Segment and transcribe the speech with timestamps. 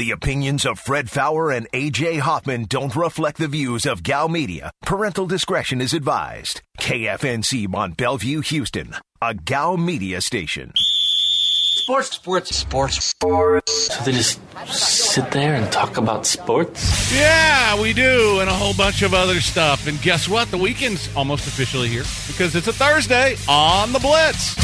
[0.00, 4.70] The opinions of Fred Faour and AJ Hoffman don't reflect the views of Gow Media.
[4.80, 6.62] Parental discretion is advised.
[6.78, 10.72] KFNC Mont Belvieu, Houston, a Gow Media station.
[10.74, 13.94] Sports, sports, sports, sports.
[13.94, 17.14] So they just sit there and talk about sports?
[17.14, 19.86] Yeah, we do, and a whole bunch of other stuff.
[19.86, 20.50] And guess what?
[20.50, 24.54] The weekend's almost officially here because it's a Thursday on the Blitz.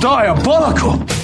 [0.00, 1.23] Diabolical!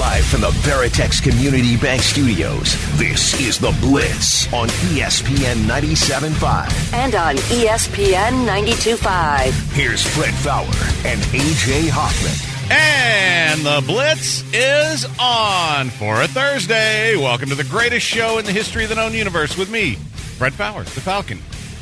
[0.00, 6.94] Live from the Veritex Community Bank Studios, this is The Blitz on ESPN 97.5.
[6.94, 9.72] and on ESPN 92.5.
[9.74, 10.64] Here's Fred Faour
[11.04, 12.32] and AJ Hoffman.
[12.70, 17.14] And the Blitz is on for a Thursday.
[17.18, 19.96] Welcome to the greatest show in the history of the known universe with me,
[20.38, 21.36] Fred Faour, the Falcon,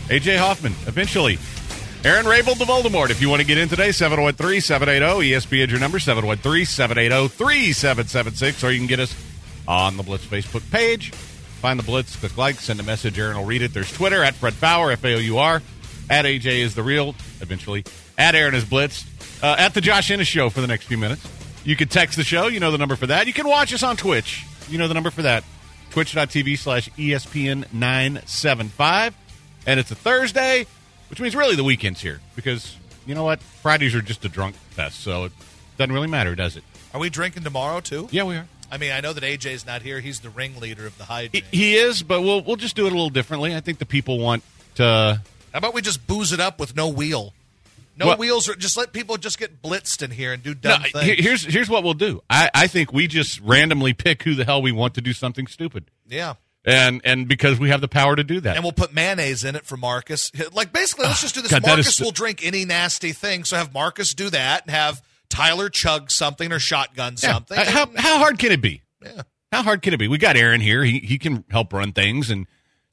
[0.08, 1.38] AJ Hoffman, eventually.
[2.04, 3.10] Aaron Rabel, the Voldemort.
[3.10, 8.64] If you want to get in today, 713 780 ESPN, your number, 713 780 3776,
[8.64, 9.14] or you can get us
[9.66, 11.10] on the Blitz Facebook page.
[11.10, 13.18] Find the Blitz, click like, send a message.
[13.18, 13.74] Aaron will read it.
[13.74, 15.60] There's Twitter at Fred Faour, F A O U R.
[16.08, 17.84] At AJ is the real, eventually.
[18.16, 19.04] At Aaron is Blitz.
[19.42, 21.28] Uh, at the Josh Innes Show for the next few minutes.
[21.64, 22.46] You can text the show.
[22.46, 23.26] You know the number for that.
[23.26, 24.46] You can watch us on Twitch.
[24.68, 25.42] You know the number for that.
[25.90, 29.14] Twitch.tv slash ESPN 975.
[29.66, 30.66] And it's a Thursday,
[31.08, 33.40] which means really the weekend's here because you know what?
[33.40, 35.32] Fridays are just a drunk fest, so it
[35.76, 36.64] doesn't really matter, does it?
[36.94, 38.08] Are we drinking tomorrow too?
[38.10, 38.46] Yeah, we are.
[38.70, 40.00] I mean, I know that AJ's not here.
[40.00, 41.30] He's the ringleader of the high.
[41.32, 43.54] He, he is, but we'll we'll just do it a little differently.
[43.56, 44.42] I think the people want
[44.74, 45.22] to.
[45.52, 47.32] How about we just booze it up with no wheel?
[47.96, 48.18] No What?
[48.20, 50.90] wheels, or just let people just get blitzed in here and do No, dumb here-
[50.92, 51.20] things.
[51.24, 52.22] here's here's what we'll do.
[52.30, 55.46] I, I think we just randomly pick who the hell we want to do something
[55.48, 56.34] stupid, yeah,
[56.68, 58.56] and and because we have the power to do that.
[58.56, 60.30] and we'll put mayonnaise in it for Marcus.
[60.52, 61.50] Like basically, let's just do this.
[61.50, 65.68] God, Marcus will drink any nasty thing, so have Marcus do that, and have Tyler
[65.68, 67.32] chug something or shotgun Yeah.
[67.32, 67.58] something.
[67.58, 68.82] Uh, How how hard can it be?
[69.04, 69.22] Yeah.
[69.52, 70.08] How hard can it be?
[70.08, 70.84] We got Aaron here.
[70.84, 72.46] He he can help run things, and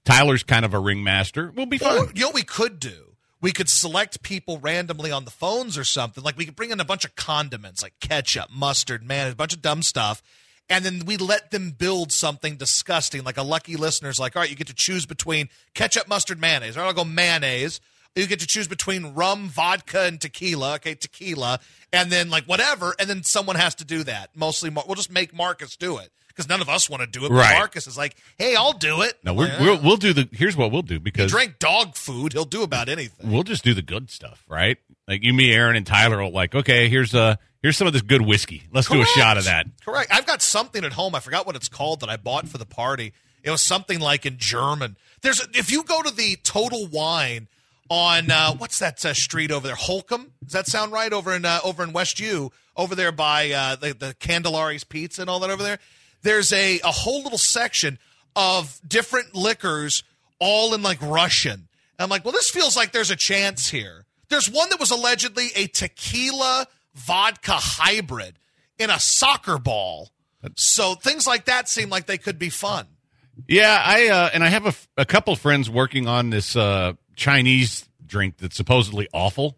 [0.05, 1.51] Tyler's kind of a ringmaster.
[1.55, 2.11] We'll be Or, fine.
[2.15, 3.15] you know, what we could do.
[3.41, 6.23] We could select people randomly on the phones or something.
[6.23, 9.53] Like we could bring in a bunch of condiments, like ketchup, mustard, man, a bunch
[9.53, 10.23] of dumb stuff,
[10.69, 13.23] and then we let them build something disgusting.
[13.23, 16.75] Like a lucky listener's like, all right, you get to choose between ketchup, mustard, mayonnaise.
[16.77, 17.79] All right, I'll go mayonnaise.
[18.15, 20.75] You get to choose between rum, vodka, and tequila.
[20.75, 21.59] Okay, tequila,
[21.91, 24.29] and then like whatever, and then someone has to do that.
[24.35, 27.25] Mostly, Mar- we'll just make Marcus do it because none of us want to do
[27.25, 27.29] it.
[27.29, 27.57] But Right.
[27.57, 29.17] Marcus is like, hey, I'll do it.
[29.25, 30.29] No, we're, Like, we'll we'll do the.
[30.31, 32.31] Here's what we'll do because he drank dog food.
[32.31, 33.29] He'll do about anything.
[33.31, 34.77] we'll just do the good stuff, right?
[35.09, 38.03] Like you, me, Aaron, and Tyler will like, okay, here's uh here's some of this
[38.03, 38.61] good whiskey.
[38.71, 39.65] Let's do a shot of that.
[39.83, 40.13] Correct.
[40.13, 41.15] I've got something at home.
[41.15, 43.11] I forgot what it's called that I bought for the party.
[43.41, 44.97] It was something like in German.
[45.21, 47.47] There's if you go to the Total Wine
[47.89, 49.75] on uh, what's that uh, street over there?
[49.75, 50.31] Holcombe.
[50.43, 51.11] Does that sound right?
[51.11, 55.21] Over in uh, over in West U, over there by uh, the the Candelari's Pizza
[55.21, 55.79] and all that over there.
[56.21, 57.97] There's a a whole little section
[58.35, 60.03] of different liquors,
[60.37, 61.53] all in like Russian.
[61.97, 64.05] And I'm like, well, this feels like there's a chance here.
[64.29, 68.39] There's one that was allegedly a tequila vodka hybrid
[68.79, 70.09] in a soccer ball.
[70.55, 72.85] So things like that seem like they could be fun.
[73.47, 76.93] Yeah, I uh, and I have a, f- a couple friends working on this uh,
[77.15, 79.57] Chinese drink that's supposedly awful.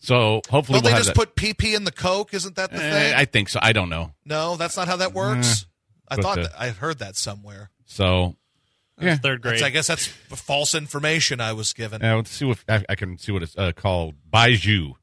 [0.00, 1.16] So hopefully Don't we'll they have just that.
[1.16, 2.32] put PP in the Coke?
[2.32, 3.14] Isn't that the Eh, thing?
[3.14, 3.58] I think so.
[3.62, 4.12] I don't know.
[4.24, 5.66] no, that's not how that works.
[6.08, 7.70] I thought uh, that, I heard that somewhere.
[7.86, 8.34] So
[9.00, 9.56] yeah, Third grade.
[9.56, 12.02] That's- I guess that's false information I was given.
[12.04, 14.14] Uh, let's see what I, I can see what it's uh, called.
[14.32, 14.94] Baijiu.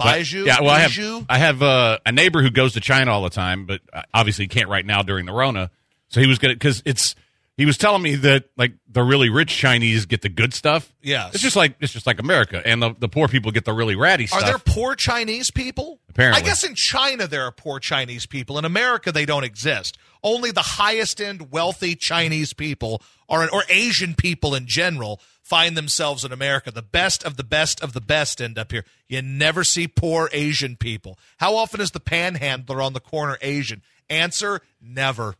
[0.00, 0.46] Baijiu?
[0.46, 3.30] yeah, well, I have I have uh, a neighbor who goes to China all the
[3.30, 5.70] time, but uh, obviously he can't right now during the Rona.
[6.08, 7.14] So he was gonna because it's
[7.56, 10.92] he was telling me that like the really rich Chinese get the good stuff.
[11.02, 11.34] Yes.
[11.34, 13.94] it's just like it's just like America, and the, the poor people get the really
[13.94, 14.42] ratty stuff.
[14.42, 16.00] Are there poor Chinese people?
[16.08, 16.42] Apparently.
[16.42, 18.58] I guess in China there are poor Chinese people.
[18.58, 19.96] In America they don't exist.
[20.22, 26.24] Only the highest end wealthy Chinese people are, or Asian people in general find themselves
[26.24, 26.70] in America.
[26.72, 28.84] The best of the best of the best end up here.
[29.06, 31.18] You never see poor Asian people.
[31.36, 33.82] How often is the panhandler on the corner Asian?
[34.10, 35.36] Answer never.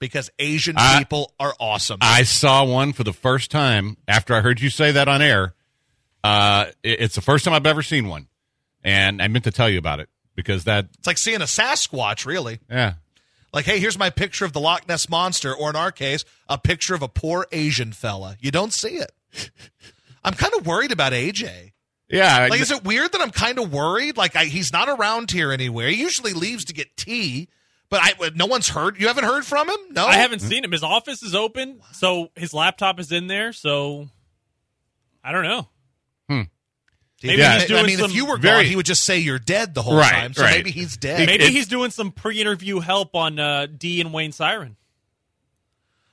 [0.00, 1.98] Because Asian I- people are awesome.
[2.02, 5.54] I saw one for the first time after I heard you say that on air.
[6.24, 8.26] Uh, it- it's the first time I've ever seen one,
[8.84, 12.26] and I meant to tell you about it because that it's like seeing a Sasquatch,
[12.26, 12.60] really.
[12.68, 12.94] yeah
[13.52, 16.56] Like, hey, here's my picture of the Loch Ness monster, or in our case, a
[16.58, 18.36] picture of a poor Asian fella.
[18.40, 19.12] You don't see it.
[20.24, 21.72] I'm kind of worried about AJ.
[22.08, 24.16] yeah Like, is it weird that I'm kind of worried?
[24.16, 25.88] Like, I, he's not around here anywhere.
[25.88, 27.48] He usually leaves to get tea,
[27.88, 29.00] but I, no one's heard.
[29.00, 29.78] You haven't heard from him?
[29.90, 30.72] No, I haven't seen him.
[30.72, 33.52] His office is open, so his laptop is in there.
[33.52, 34.08] So
[35.24, 35.68] I don't know.
[37.22, 37.58] Maybe Yeah.
[37.58, 39.38] he's doing I mean, some if you were very- gone, he would just say you're
[39.38, 40.32] dead the whole Right, time.
[40.32, 40.56] So right.
[40.56, 41.26] maybe he's dead.
[41.26, 44.76] maybe it- he's doing some pre-interview help on uh, D and Wayne Siren.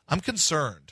[0.09, 0.86] I'm concerned.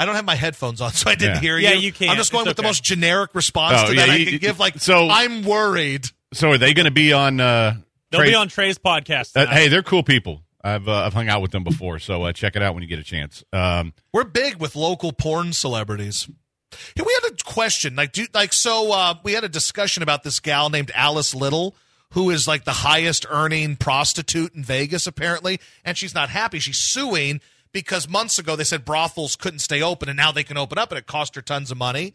[0.00, 1.40] I don't have my headphones on, so I didn't Yeah.
[1.40, 1.68] hear you.
[1.68, 1.80] Yeah, you.
[1.80, 2.10] you can't.
[2.12, 4.26] I'm just going It's with the most generic response Oh, to yeah, that I you-
[4.26, 4.58] can give.
[4.58, 6.06] Like, so- I'm worried.
[6.32, 7.40] So are they going to be on?
[7.40, 7.74] Uh,
[8.10, 9.36] They'll Trey- be on Trey's podcast.
[9.36, 10.42] Uh, hey, they're cool people.
[10.62, 12.88] I've uh, I've hung out with them before, so uh, check it out when you
[12.88, 13.42] get a chance.
[13.52, 16.28] Um, We're big with local porn celebrities.
[16.94, 20.22] Hey, we had a question, like, do, like, so uh, we had a discussion about
[20.22, 21.74] this gal named Alice Little,
[22.10, 26.58] who is like the highest earning prostitute in Vegas, apparently, and she's not happy.
[26.58, 27.40] She's suing
[27.72, 30.90] because months ago they said brothels couldn't stay open, and now they can open up,
[30.90, 32.14] and it cost her tons of money.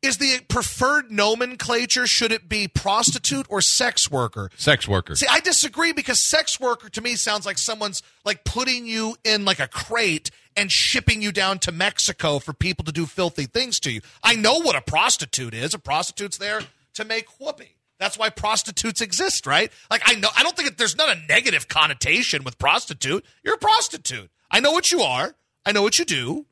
[0.00, 4.48] Is the preferred nomenclature should it be prostitute or sex worker?
[4.56, 5.16] sex worker.
[5.16, 9.44] See, I disagree because sex worker to me sounds like someone's like putting you in
[9.44, 13.80] like a crate and shipping you down to Mexico for people to do filthy things
[13.80, 14.00] to you.
[14.22, 15.74] I know what a prostitute is.
[15.74, 16.60] A prostitute's there
[16.94, 17.74] to make whoopee.
[17.98, 19.72] That's why prostitutes exist, right?
[19.90, 23.24] Like I know I don't think it, there's not a negative connotation with prostitute.
[23.42, 24.30] You're a prostitute.
[24.50, 25.34] I know what you are.
[25.64, 26.46] I know what you do.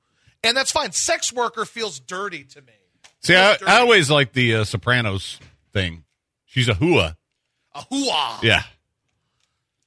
[0.44, 0.92] And that's fine.
[0.92, 2.72] Sex worker feels dirty to me.
[3.20, 5.40] See, I, I always like the uh, Sopranos
[5.72, 6.04] thing.
[6.44, 7.16] She's a hua.
[7.74, 8.38] a hua.
[8.42, 8.62] Yeah.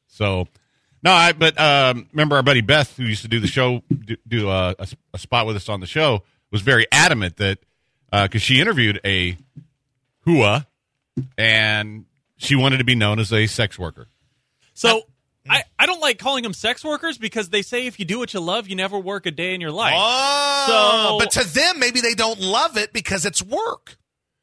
[0.08, 0.48] So,
[1.02, 4.18] no, I but um, remember our buddy Beth, who used to do the show, do,
[4.28, 7.60] do a, a, a spot with us on the show, was very adamant that
[8.12, 9.38] because she interviewed a
[10.26, 10.68] hua,
[11.38, 12.06] and
[12.38, 14.08] she wanted to be known as a sex worker.
[14.74, 15.04] So
[15.50, 18.34] I, I don't like calling them sex workers because they say if you do what
[18.34, 19.96] you love, you never work a day in your life.
[19.98, 23.98] Oh, So- but to them, maybe they don't love it because it's work.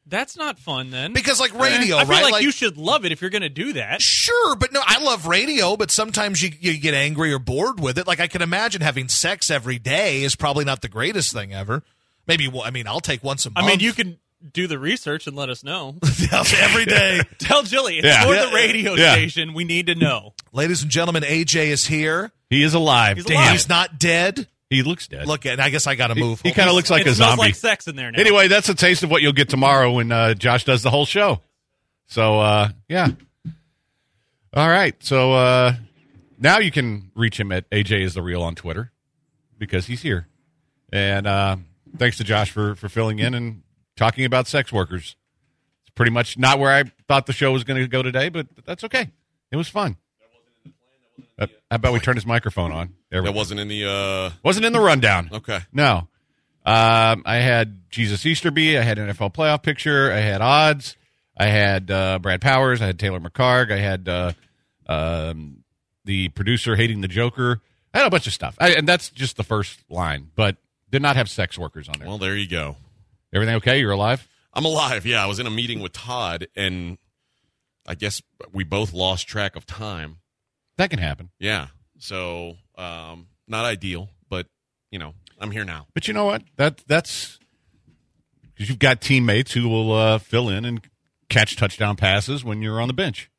[0.08, 1.12] That's not fun then.
[1.12, 2.30] Because like eh, radio, I feel right?
[2.32, 4.00] like, you should love it if you're going to do that.
[4.00, 7.98] sure, but no, I love radio, but sometimes you you get angry or bored with
[7.98, 8.06] it.
[8.06, 11.82] Like I can imagine having sex every day is probably not the greatest thing ever.
[12.28, 13.64] Maybe I mean I'll take once a month.
[13.64, 14.18] I mean, you can
[14.52, 15.96] do the research and let us know.
[16.32, 17.20] every day.
[17.38, 18.24] Tell Jilly it's Yeah.
[18.24, 18.46] for Yeah.
[18.46, 19.12] the radio Yeah.
[19.12, 19.54] station.
[19.54, 20.34] We need to know.
[20.52, 22.30] Ladies and gentlemen, AJ is here.
[22.50, 23.16] He is alive.
[23.16, 23.52] He's Damn, alive.
[23.52, 24.46] He's not dead.
[24.70, 25.26] he looks dead.
[25.26, 25.60] Look at.
[25.60, 26.40] I guess I got to move.
[26.42, 27.42] he kind of looks like it a smells zombie.
[27.42, 28.18] like sex in there now.
[28.20, 31.06] Anyway, that's a taste of what you'll get tomorrow when uh, Josh does the whole
[31.06, 31.40] show.
[32.08, 33.08] So, uh, yeah.
[34.52, 34.94] All right.
[35.04, 35.74] So uh,
[36.38, 38.92] now you can reach him at AJ is the real on Twitter
[39.58, 40.28] because he's here.
[40.92, 41.56] And uh,
[41.98, 43.62] thanks to Josh for, for filling in and
[43.96, 45.16] talking about sex workers.
[45.82, 48.46] It's pretty much not where I thought the show was going to go today, but
[48.64, 49.10] that's okay.
[49.50, 49.96] It was fun.
[51.38, 52.94] Uh, how about we turn his microphone on?
[53.10, 53.84] There That wasn't in the.
[53.88, 55.30] uh Wasn't in the rundown.
[55.32, 55.60] Okay.
[55.72, 56.08] No.
[56.64, 58.76] Um, I had Jesus Easterby.
[58.78, 60.10] I had an NFL playoff picture.
[60.10, 60.96] I had odds.
[61.36, 62.82] I had uh, Brad Powers.
[62.82, 63.70] I had Taylor McHargue.
[63.70, 64.32] I had uh,
[64.88, 65.62] um,
[66.04, 67.60] the producer hating the Joker.
[67.94, 68.56] I had a bunch of stuff.
[68.58, 70.56] I, and that's just the first line, but
[70.90, 72.08] did not have sex workers on there.
[72.08, 72.76] Well, there you go.
[73.36, 73.78] Everything okay?
[73.78, 74.26] You're alive?
[74.52, 75.04] I'm alive.
[75.04, 76.96] Yeah, I was in a meeting with Todd, and
[77.86, 78.22] I guess
[78.52, 80.16] we both lost track of time.
[80.78, 81.30] That can happen.
[81.38, 81.68] Yeah.
[81.98, 84.46] So, um, not ideal, but
[84.90, 85.86] you know, I'm here now.
[85.94, 86.42] But you know what?
[86.56, 87.38] That that's
[88.54, 90.80] because you've got teammates who will uh, fill in and
[91.28, 93.30] catch touchdown passes when you're on the bench.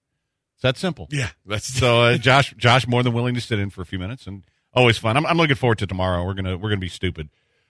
[0.55, 1.07] It's that simple.
[1.11, 3.99] Yeah, that's So uh, Josh, Josh, more than willing to sit in for a few
[3.99, 4.43] minutes, and
[4.73, 5.17] always fun.
[5.17, 6.23] I'm, I'm looking forward to tomorrow.
[6.23, 7.29] We're gonna we're gonna be stupid.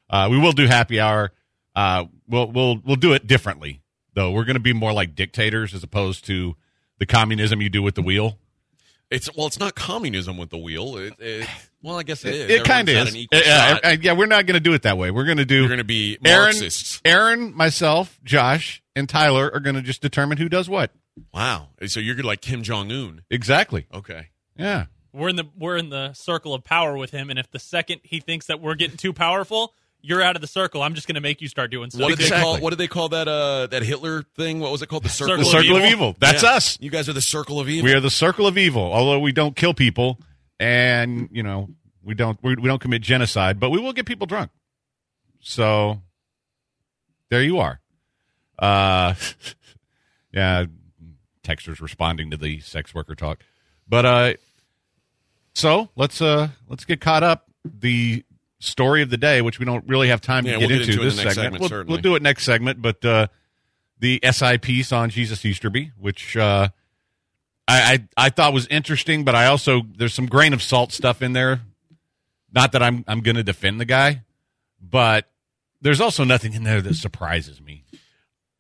[0.10, 1.32] Uh, we will do happy hour.
[1.78, 3.84] Uh, we'll we'll we'll do it differently
[4.16, 4.32] though.
[4.32, 6.56] We're gonna be more like dictators as opposed to
[6.98, 8.40] the communism you do with the wheel.
[9.12, 10.98] It's well, it's not communism with the wheel.
[10.98, 11.48] It, it
[11.84, 12.50] well, I guess it is.
[12.50, 13.10] It kind of is.
[13.10, 13.86] An equal yeah, shot.
[13.86, 15.12] uh, yeah, we're not gonna do it that way.
[15.12, 15.62] We're gonna do.
[15.62, 16.56] We're going to be Aaron,
[17.06, 20.92] Aaron, myself, Josh, and Tyler are gonna just determine who does what.
[21.32, 21.70] Wow.
[21.86, 23.22] So you're like Kim Jong Un.
[23.30, 23.86] Exactly.
[23.94, 24.30] Okay.
[24.58, 24.86] Yeah.
[25.14, 28.02] We're in the we're in the circle of power with him, and if the second
[28.04, 29.76] he thinks that we're getting too powerful,
[30.08, 30.82] you're out of the circle.
[30.82, 32.02] I'm just going to make you start doing stuff.
[32.02, 32.58] What did they call?
[32.60, 33.28] What did they call that?
[33.28, 34.60] Uh, that Hitler thing?
[34.60, 35.04] What was it called?
[35.04, 35.92] The circle, The Circle of circle of evil.
[35.92, 36.16] evil.
[36.20, 36.52] That's Yeah.
[36.54, 36.78] us.
[36.82, 37.84] You guys are the circle of evil.
[37.86, 38.82] We are the circle of evil.
[38.94, 40.20] Although we don't kill people,
[40.60, 41.70] and you know
[42.04, 44.50] we don't we, we don't commit genocide, but we will get people drunk.
[45.42, 46.02] So
[47.30, 47.80] there you are.
[48.58, 49.14] Uh,
[50.34, 50.66] yeah,
[51.44, 53.40] texters responding to the sex worker talk,
[53.88, 54.34] but uh,
[55.54, 57.44] so let's uh let's get caught up.
[57.66, 58.24] The
[58.60, 60.90] story of the day, which we don't really have time Yeah, to we'll get get
[60.90, 61.36] into, into it in this segment.
[61.64, 63.28] segment, we'll, we'll do it next segment, but uh,
[64.00, 66.70] the SI piece on Jesus Easterby, which uh,
[67.68, 71.22] I, I I thought was interesting, but I also there's some grain of salt stuff
[71.22, 71.62] in there.
[72.52, 74.22] Not that I'm I'm going to defend the guy,
[74.82, 75.30] but
[75.82, 77.84] there's also nothing in there that surprises me.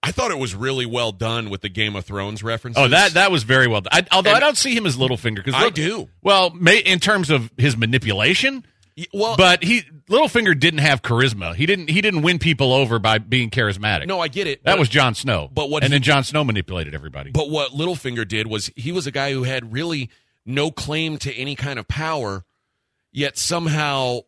[0.04, 2.82] I thought it was really well done with the Game of Thrones references.
[2.82, 3.92] Oh, that that was very well done.
[3.94, 6.10] I, although I don't see him as Littlefinger because I do.
[6.22, 8.66] Well, may, in terms of his manipulation,
[9.13, 11.54] Well, But he Littlefinger didn't have charisma.
[11.56, 14.08] He didn't he didn't win people over by being charismatic.
[14.08, 14.63] no, I get it.
[14.63, 15.50] that but- was Jon Snow.
[15.54, 17.30] but what and he- then Jon Snow manipulated everybody.
[17.32, 20.10] But what Littlefinger did was he was a guy who had really
[20.46, 22.46] no claim to any kind of power,
[23.12, 24.22] yet somehow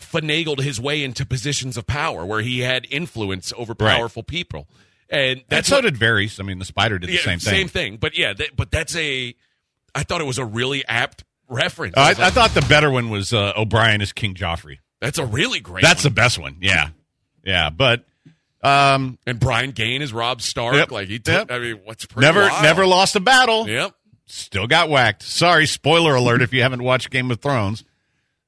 [0.00, 3.96] finagled his way into positions of power where he had influence over Right.
[3.96, 4.68] powerful people.
[5.10, 6.40] And and that's so what- did Varys.
[6.40, 7.52] I mean, the spider did the yeah, same thing.
[7.54, 7.96] Same thing.
[7.98, 9.34] But yeah, that, but that's a.
[9.94, 11.96] I thought it was a really apt reference.
[11.96, 14.78] Uh, I, I thought the better one was uh, O'Brien as King Joffrey.
[15.00, 15.82] that's a really great.
[15.82, 16.56] That's the best one.
[16.60, 16.90] Yeah,
[17.44, 17.70] yeah.
[17.70, 18.04] But
[18.62, 20.74] um, and Brian Gaine is Robb Stark.
[20.74, 20.90] Yep.
[20.90, 21.20] Like he.
[21.24, 21.50] Yep.
[21.50, 22.62] I mean, what's pretty never wild.
[22.62, 23.68] never lost a battle.
[23.68, 23.94] Yep.
[24.26, 25.22] Still got whacked.
[25.22, 27.84] Sorry, spoiler alert if you haven't watched Game of Thrones.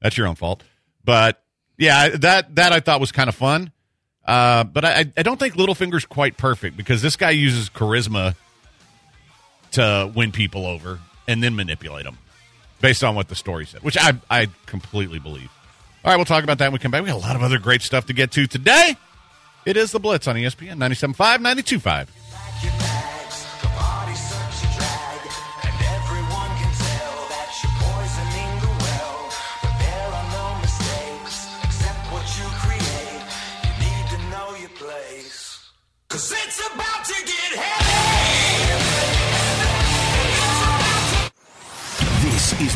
[0.00, 0.62] That's your own fault.
[1.04, 1.42] But
[1.76, 3.72] yeah, that that I thought was kind of fun.
[4.24, 8.34] Uh, but I, I don't think Littlefinger's quite perfect because this guy uses charisma
[9.72, 10.98] to win people over
[11.28, 12.18] and then manipulate them
[12.80, 15.50] based on what the story said, which I I completely believe.
[16.04, 17.02] All right, we'll talk about that when we come back.
[17.02, 18.96] We got a lot of other great stuff to get to today.
[19.64, 22.08] It is the Blitz on ESPN 97.5, 92.5.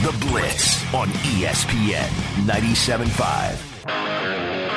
[0.02, 2.08] The Blitz on ESPN
[2.46, 4.70] 97.5.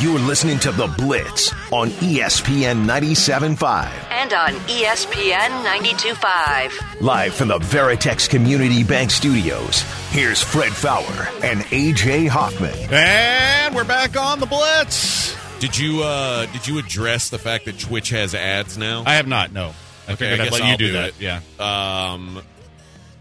[0.00, 3.90] You're listening to The Blitz on ESPN 97.5.
[4.12, 7.02] And on ESPN 92.5.
[7.02, 12.74] Live from the Veritex Community Bank Studios, here's Fred Faour and AJ Hoffman.
[12.90, 15.23] And we're back on the Blitz.
[15.64, 19.02] Did you uh did you address the fact that Twitch has ads now?
[19.06, 19.72] I have not, no.
[20.06, 21.08] I Okay, figured I I'd guess let you I'll do, do that.
[21.08, 21.14] it.
[21.58, 22.12] Yeah.
[22.12, 22.42] Um,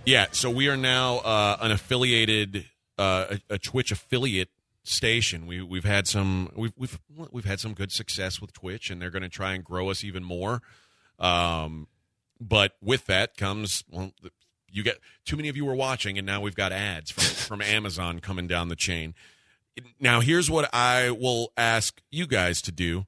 [0.06, 0.26] yeah.
[0.32, 2.66] So we are now uh, an affiliated,
[2.98, 4.50] uh, a, a Twitch affiliate
[4.84, 5.48] station.
[5.48, 7.00] We we've had some we've we've
[7.32, 10.04] we've had some good success with Twitch, and they're going to try and grow us
[10.04, 10.62] even more.
[11.20, 11.88] Um,
[12.42, 14.32] but with that comes well, the-
[14.70, 17.62] you get too many of you are watching, and now we've got ads from from
[17.62, 19.14] Amazon coming down the chain.
[20.00, 23.06] Now, here's what I will ask you guys to do.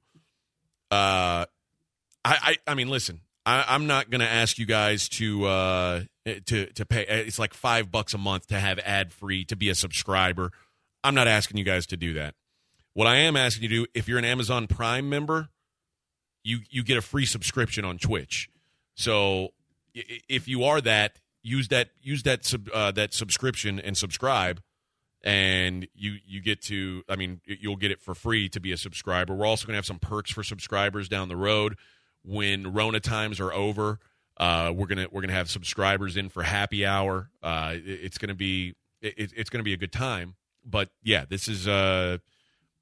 [0.90, 1.46] Uh,
[2.24, 6.00] I, I, I mean, listen, I, I'm not going to ask you guys to uh,
[6.46, 7.06] to to pay.
[7.06, 10.50] It's like five bucks a month to have ad free to be a subscriber.
[11.04, 12.34] I'm not asking you guys to do that.
[12.94, 15.50] What I am asking you to do, if you're an Amazon Prime member,
[16.42, 18.48] you you get a free subscription on Twitch.
[18.96, 19.50] So
[19.94, 24.60] if you are that, use that use that sub, uh, that subscription and subscribe,
[25.26, 27.02] and you you get to.
[27.08, 29.34] I mean, you'll get it for free to be a subscriber.
[29.34, 31.76] We're also going to have some perks for subscribers down the road
[32.24, 33.98] when Rona times are over.
[34.38, 37.30] Uh, we're gonna we're gonna have subscribers in for happy hour.
[37.42, 40.36] Uh, it- it's gonna be it, it's gonna be a good time.
[40.64, 42.18] But yeah, this is uh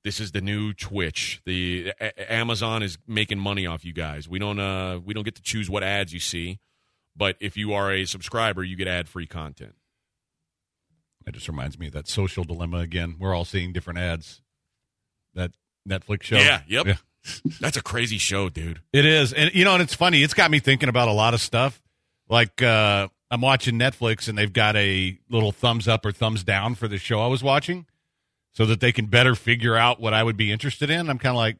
[0.02, 1.40] this is the new Twitch.
[1.46, 4.28] The a- Amazon is making money off you guys.
[4.28, 6.58] We don't uh we don't get to choose what ads you see,
[7.16, 9.76] but if you are a subscriber, you get ad free content.
[11.24, 13.16] That just reminds me of that social dilemma again.
[13.18, 14.42] We're all seeing different ads.
[15.34, 15.52] That
[15.88, 16.36] Netflix show.
[16.36, 16.98] Yeah, yep.
[17.60, 18.80] That's a crazy show, dude.
[18.92, 19.32] It is.
[19.32, 21.80] And you know, and it's funny, it's got me thinking about a lot of stuff.
[22.28, 26.74] Like uh I'm watching Netflix and they've got a little thumbs up or thumbs down
[26.74, 27.86] for the show I was watching
[28.52, 31.10] so that they can better figure out what I would be interested in.
[31.10, 31.56] I'm kind of like,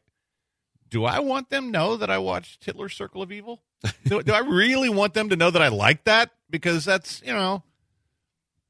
[0.89, 3.61] do I want them know that I watched Hitler's Circle of Evil?
[4.05, 6.31] do, do I really want them to know that I like that?
[6.49, 7.63] Because that's, you know,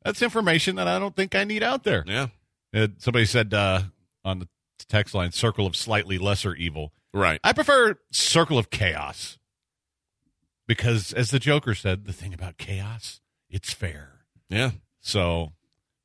[0.06, 2.06] that's information that I don't think I need out there.
[2.08, 2.28] Yeah.
[2.74, 3.82] Uh, somebody said uh,
[4.24, 4.48] on the
[4.88, 6.94] text line, circle of slightly lesser evil.
[7.14, 7.40] Right.
[7.44, 9.38] I prefer circle of chaos
[10.68, 14.26] because, as the Joker said, the thing about chaos, it's fair.
[14.50, 14.72] Yeah.
[15.02, 15.54] So,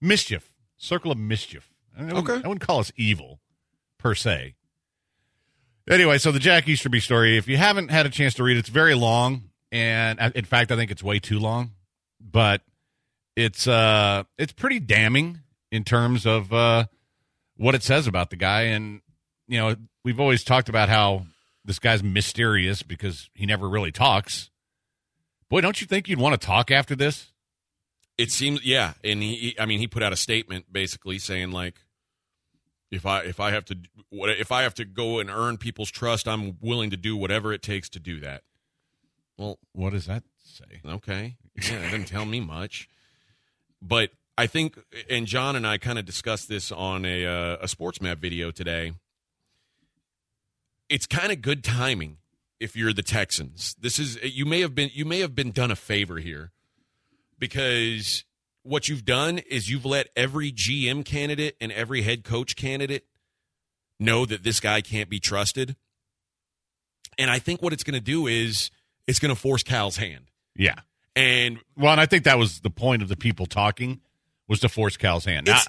[0.00, 1.70] mischief, circle of mischief.
[1.96, 2.34] I, wouldn't- Okay.
[2.44, 3.40] I wouldn't call us evil
[3.98, 4.54] per se.
[5.88, 8.60] Anyway, so the Jack Easterby story, if you haven't had a chance to read it,
[8.60, 9.44] it's very long.
[9.72, 11.72] And uh, in fact, I think it's way too long,
[12.20, 12.62] but
[13.40, 16.84] it's uh it's pretty damning in terms of uh
[17.56, 19.00] what it says about the guy and
[19.48, 21.24] you know we've always talked about how
[21.64, 24.50] this guy's mysterious because he never really talks
[25.48, 27.32] boy don't you think you'd want to talk after this
[28.18, 31.76] It seems yeah, and he, I mean he put out a statement basically saying like
[32.90, 33.78] if I if I have to
[34.10, 37.52] what if I have to go and earn people's trust, I'm willing to do whatever
[37.52, 38.42] it takes to do that.
[39.38, 41.36] Well, what does that say okay.
[41.56, 42.88] Yeah, it didn't tell me much.
[43.82, 47.66] But I think and John and I kind of discussed this on a uh, a
[47.66, 48.94] SportsMap video today.
[50.88, 52.18] It's kind of good timing
[52.58, 53.74] if you're the Texans.
[53.80, 56.52] This is you may have been you may have been done a favor here
[57.38, 58.24] because
[58.62, 63.06] what you've done is you've let every GM candidate and every head coach candidate
[63.98, 65.76] know that this guy can't be trusted.
[67.18, 68.70] And I think what it's going to do is
[69.06, 70.26] it's going to force Cal's hand.
[70.56, 70.80] Yeah.
[71.16, 74.00] And Well, and I think that was the point of the people talking
[74.48, 75.46] was to force Cal's hand.
[75.46, 75.60] Now,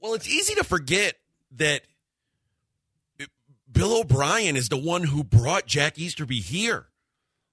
[0.00, 1.14] well, it's easy to forget
[1.56, 1.82] that
[3.70, 6.86] Bill O'Brien is the one who brought Jack Easterby here.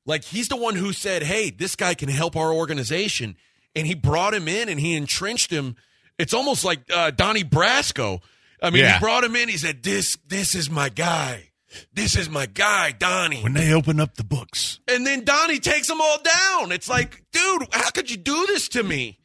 [0.06, 3.36] Like he's the one who said, "Hey, this guy can help our organization,"
[3.76, 5.76] and he brought him in and he entrenched him.
[6.18, 8.22] It's almost like uh, Donnie Brasco.
[8.62, 8.94] I mean, Yeah.
[8.94, 9.50] he brought him in.
[9.50, 11.50] He said, "This, this is my guy.
[11.94, 15.88] This is my guy, Donnie." when they open up the books, And then Donnie takes
[15.88, 16.72] them all down.
[16.72, 19.20] It's like, dude, how could you do this to me?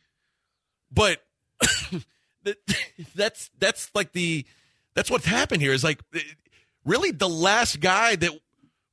[0.91, 1.23] But
[2.45, 2.57] that-
[3.15, 4.45] that's that's like the
[4.95, 5.73] that's what's happened here.
[5.73, 6.21] Is like eh,
[6.85, 8.33] really the last guy that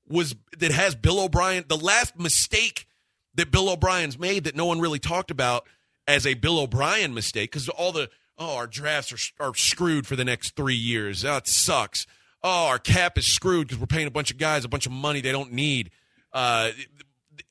[0.07, 2.87] was that has Bill O'Brien, the last mistake
[3.35, 5.67] that Bill O'Brien's made that no one really talked about
[6.07, 10.15] as a Bill O'Brien mistake because all the oh our drafts are are screwed for
[10.15, 11.21] the next three years.
[11.21, 12.05] That sucks.
[12.43, 14.91] Oh, our cap is screwed because we're paying a bunch of guys a bunch of
[14.91, 15.89] money they don't need.
[16.31, 16.71] Uh,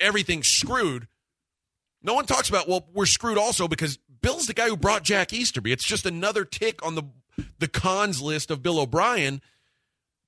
[0.00, 1.08] everything's screwed.
[2.02, 5.32] No one talks about well, we're screwed also because Bill's the guy who brought Jack
[5.32, 5.72] Easterby.
[5.72, 7.02] It's just another tick on the
[7.58, 9.42] the cons list of Bill O'Brien.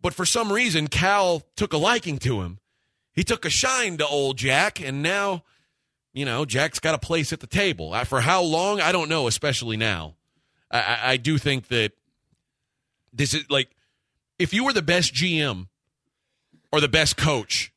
[0.00, 2.58] But for some reason, Cal took a liking to him.
[3.12, 5.42] He took a shine to old Jack, and now,
[6.12, 7.92] you know, Jack's got a place at the table.
[7.92, 9.26] Uh, For how long, I don't know.
[9.26, 10.14] Especially now,
[10.70, 11.92] I, I, I do think that
[13.12, 13.70] this is like
[14.38, 15.68] if you were the best GM
[16.72, 17.72] or the best coach,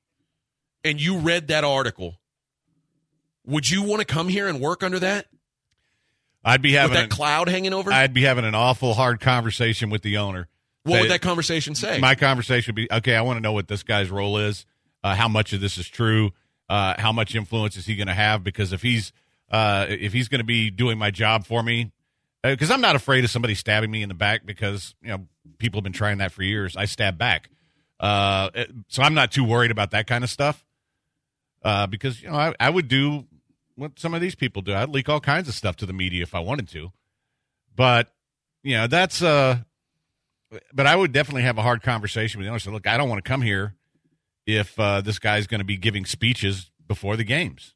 [0.84, 2.20] and you read that article,
[3.46, 5.27] would you want to come here and work under that
[6.44, 7.91] I'd be with having that an, cloud hanging over?
[7.91, 10.48] I'd be having an awful hard conversation with the owner.
[10.84, 12.00] what would that conversation say?
[12.00, 13.15] My conversation would be okay.
[13.15, 14.65] I want to know what this guy's role is.
[15.03, 16.32] Uh, how much of this is true?
[16.70, 18.44] Uh, how much influence is he going to have?
[18.44, 19.12] Because if he's
[19.50, 21.91] uh, if he's going to be doing my job for me,
[22.43, 25.79] because I'm not afraid of somebody stabbing me in the back because you know people
[25.79, 26.75] have been trying that for years.
[26.75, 27.50] I stab back,
[28.00, 28.50] uh,
[28.88, 30.65] so I'm not too worried about that kind of stuff.
[31.63, 33.25] Uh, because you know I, I would do
[33.75, 34.74] what some of these people do.
[34.74, 36.92] I'd leak all kinds of stuff to the media if I wanted to,
[37.75, 38.11] but
[38.63, 39.59] you know that's uh
[40.74, 42.59] but I would definitely have a hard conversation with the owner.
[42.59, 43.75] Say, look, I don't want to come here
[44.46, 47.74] if uh, this guy's going to be giving speeches before the games.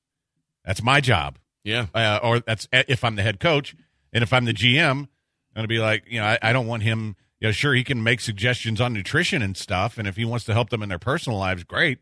[0.65, 1.87] That's my job, yeah.
[1.93, 3.75] uh, or that's if I'm the head coach,
[4.15, 5.07] and if I'm the GM, I'm
[5.55, 7.15] going to be like, you know, I, I don't want him.
[7.39, 10.45] You know, sure he can make suggestions on nutrition and stuff, and if he wants
[10.45, 11.99] to help them in their personal lives, great.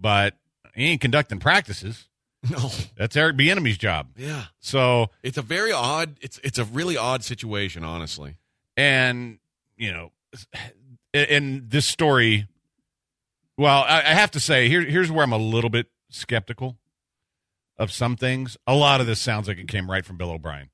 [0.00, 0.34] But
[0.74, 2.08] he ain't conducting practices.
[2.50, 2.68] No.
[2.98, 4.08] That's Eric Bieniemy's job.
[4.18, 4.44] Yeah.
[4.60, 6.18] So It's a very odd.
[6.20, 8.36] It's it's a really odd situation, honestly.
[8.76, 9.38] and
[9.78, 10.10] you know
[11.14, 12.46] in this story
[13.56, 16.76] well i, I have to say here, here's where i'm a little bit skeptical
[17.78, 20.68] of some things a lot of this sounds like it came right from bill o'brien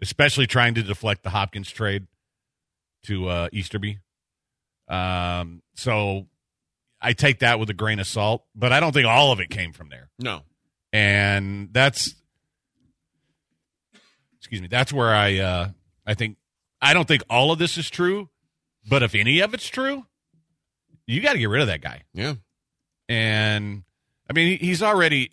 [0.00, 2.06] especially trying to deflect the hopkins trade
[3.04, 3.98] to uh, easterby
[4.88, 6.26] um, so
[7.00, 9.48] i take that with a grain of salt but i don't think all of it
[9.50, 10.42] came from there No.
[10.92, 12.14] and that's
[14.38, 15.68] excuse me that's where i uh
[16.06, 16.36] i think
[16.80, 18.28] i don't think all of this is true
[18.88, 20.06] but if any of it's true
[21.06, 22.34] you got to get rid of that guy Yeah.
[23.08, 23.82] and
[24.28, 25.32] i mean he's already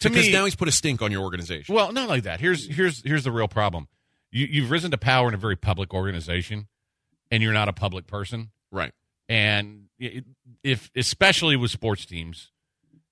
[0.00, 1.74] to because me now he's put a stink on your organization.
[1.74, 2.40] well not like that.
[2.40, 3.88] Here's here's here's the real problem.
[4.30, 6.68] You you've risen to power in a very public organization
[7.30, 8.50] and you're not a public person.
[8.72, 8.92] Right.
[9.28, 9.86] and
[10.62, 12.50] if especially with sports teams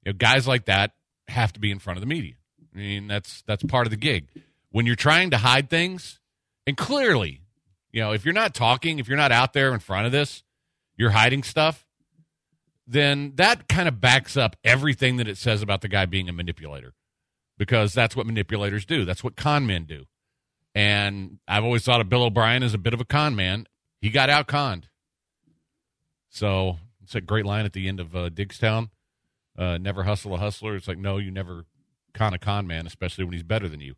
[0.04, 0.92] you know, guys like that
[1.28, 2.34] have to be in front of the media.
[2.74, 4.28] I mean that's that's part of the gig.
[4.70, 6.20] When you're trying to hide things
[6.66, 7.42] and clearly
[7.92, 10.42] you know if you're not talking if you're not out there in front of this
[10.96, 11.86] you're hiding stuff
[12.90, 16.32] then that kind of backs up everything that it says about the guy being a
[16.32, 16.94] manipulator
[17.58, 20.04] because that's what manipulators do that's what con men do
[20.74, 23.66] and i've always thought of bill o'brien as a bit of a con man
[24.00, 24.88] he got out conned
[26.30, 28.90] so it's a great line at the end of uh, Diggstown.
[29.56, 30.76] Uh, never hustle a hustler.
[30.76, 31.64] It's like, no, you never
[32.14, 33.94] con a con man, especially when he's better than you.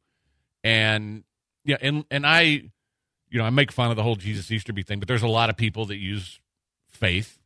[0.62, 1.24] And
[1.64, 5.00] yeah, and and I, you know, I make fun of the whole Jesus Easterby thing,
[5.00, 6.40] but there's a lot of people that use
[6.88, 7.38] faith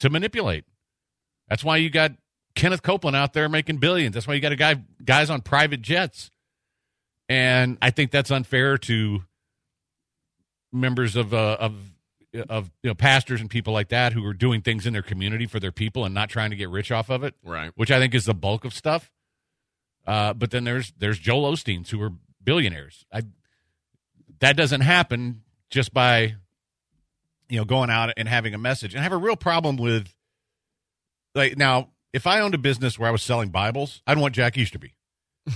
[0.00, 0.64] to manipulate.
[1.48, 2.12] That's why you got
[2.54, 4.14] Kenneth Copeland out there making billions.
[4.14, 6.30] That's why you got a guy guys on private jets.
[7.28, 9.22] And I think that's unfair to
[10.72, 11.74] members of uh, of
[12.48, 15.46] of you know pastors and people like that who are doing things in their community
[15.46, 17.72] for their people and not trying to get rich off of it, Right.
[17.76, 19.10] which I think is the bulk of stuff.
[20.06, 23.04] Uh, but then there's there's Joel Osteen's who are billionaires.
[23.12, 23.22] I,
[24.40, 26.34] that doesn't happen just by
[27.48, 28.94] you know going out and having a message.
[28.94, 30.14] And I have a real problem with
[31.36, 34.56] like now if I owned a business where I was selling Bibles, I'd want Jack
[34.56, 34.94] Easterby.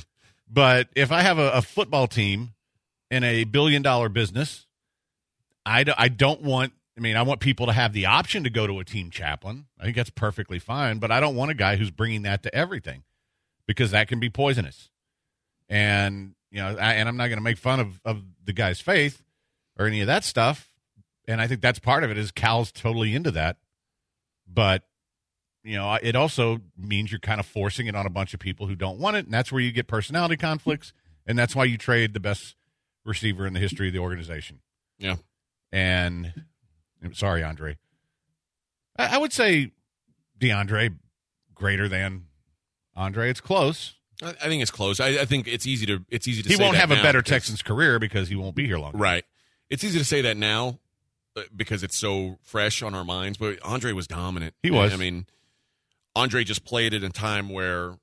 [0.51, 2.53] but if I have a, a football team
[3.11, 4.67] in a billion dollar business,
[5.65, 6.75] I, do, I don't want.
[6.99, 9.69] I mean, I want people to have the option to go to a team chaplain.
[9.79, 12.55] I think that's perfectly fine, but I don't want a guy who's bringing that to
[12.55, 13.05] everything
[13.67, 14.91] because that can be poisonous.
[15.67, 18.83] And you know, I, and I'm not going to make fun of of the guy's
[18.83, 19.23] faith
[19.79, 20.69] or any of that stuff.
[21.27, 23.57] And I think that's part of it is Cal's totally into that,
[24.47, 24.83] but
[25.63, 28.67] you know, it also means you're kind of forcing it on a bunch of people
[28.67, 30.93] who don't want it, and that's where you get personality conflicts,
[31.27, 32.57] and that's why you trade the best
[33.05, 34.61] receiver in the history of the organization.
[34.99, 35.17] Yeah.
[35.73, 36.45] And
[37.13, 37.77] sorry, Andre.
[38.99, 39.73] I, I would say
[40.39, 40.97] DeAndre
[41.55, 42.27] greater than
[42.97, 43.31] Andre.
[43.31, 43.95] It's close.
[44.23, 45.01] I, I think it's close.
[45.01, 46.49] I, I think it's easy to it's easy to.
[46.49, 48.93] He won't have a better because- Texans career because he won't be here long.
[48.95, 49.25] Right.
[49.69, 50.81] It's easy to say that now
[51.37, 54.55] uh, because it's so fresh on our minds, but Andre was dominant.
[54.63, 54.93] He was.
[54.93, 55.27] I mean,
[56.17, 57.95] Andre just played at a time where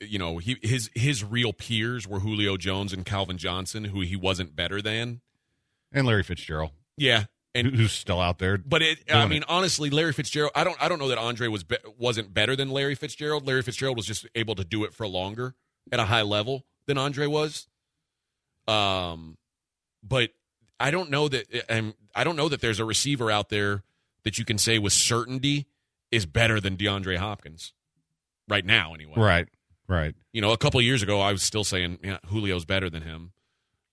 [0.00, 4.16] you know, he his his real peers were Julio Jones and Calvin Johnson, who he
[4.16, 5.20] wasn't better than.
[5.92, 7.24] And Larry Fitzgerald, Yeah.
[7.54, 8.58] And who's still out there.
[8.58, 9.48] but it, I mean, it.
[9.48, 10.52] honestly, Larry Fitzgerald.
[10.54, 10.76] I don't.
[10.80, 13.46] I don't know that Andre was be, wasn't better than Larry Fitzgerald.
[13.46, 15.54] Larry Fitzgerald was just able to do it for longer
[15.90, 17.66] at a high level than Andre was.
[18.68, 19.38] Um,
[20.02, 20.30] but
[20.78, 21.46] I don't know that.
[21.70, 23.82] Um, I don't know that there's a receiver out there
[24.24, 25.66] that you can say with certainty
[26.10, 27.72] is better than DeAndre Hopkins
[28.48, 28.94] right now.
[28.94, 29.48] Anyway, right,
[29.88, 30.14] right.
[30.32, 33.02] you know, a couple of years ago, I was still saying yeah, Julio's better than
[33.02, 33.32] him.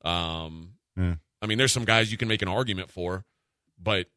[0.04, 1.16] Um, Yeah.
[1.42, 3.26] I mean, there's some guys you can make an argument for,
[3.82, 4.08] but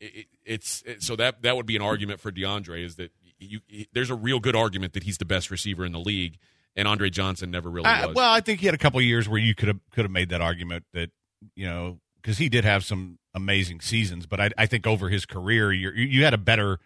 [0.00, 3.12] it, it- it's it, so that that would be an argument for DeAndre is that
[3.38, 6.38] you he- there's a real good argument that he's the best receiver in the league,
[6.74, 8.16] and Andre Johnson never really I, was.
[8.16, 10.30] well, I think he had a couple years where you could have could have made
[10.30, 11.10] that argument that
[11.54, 15.26] you know because he did have some amazing seasons, but I, I think over his
[15.26, 16.78] career, you you had a better.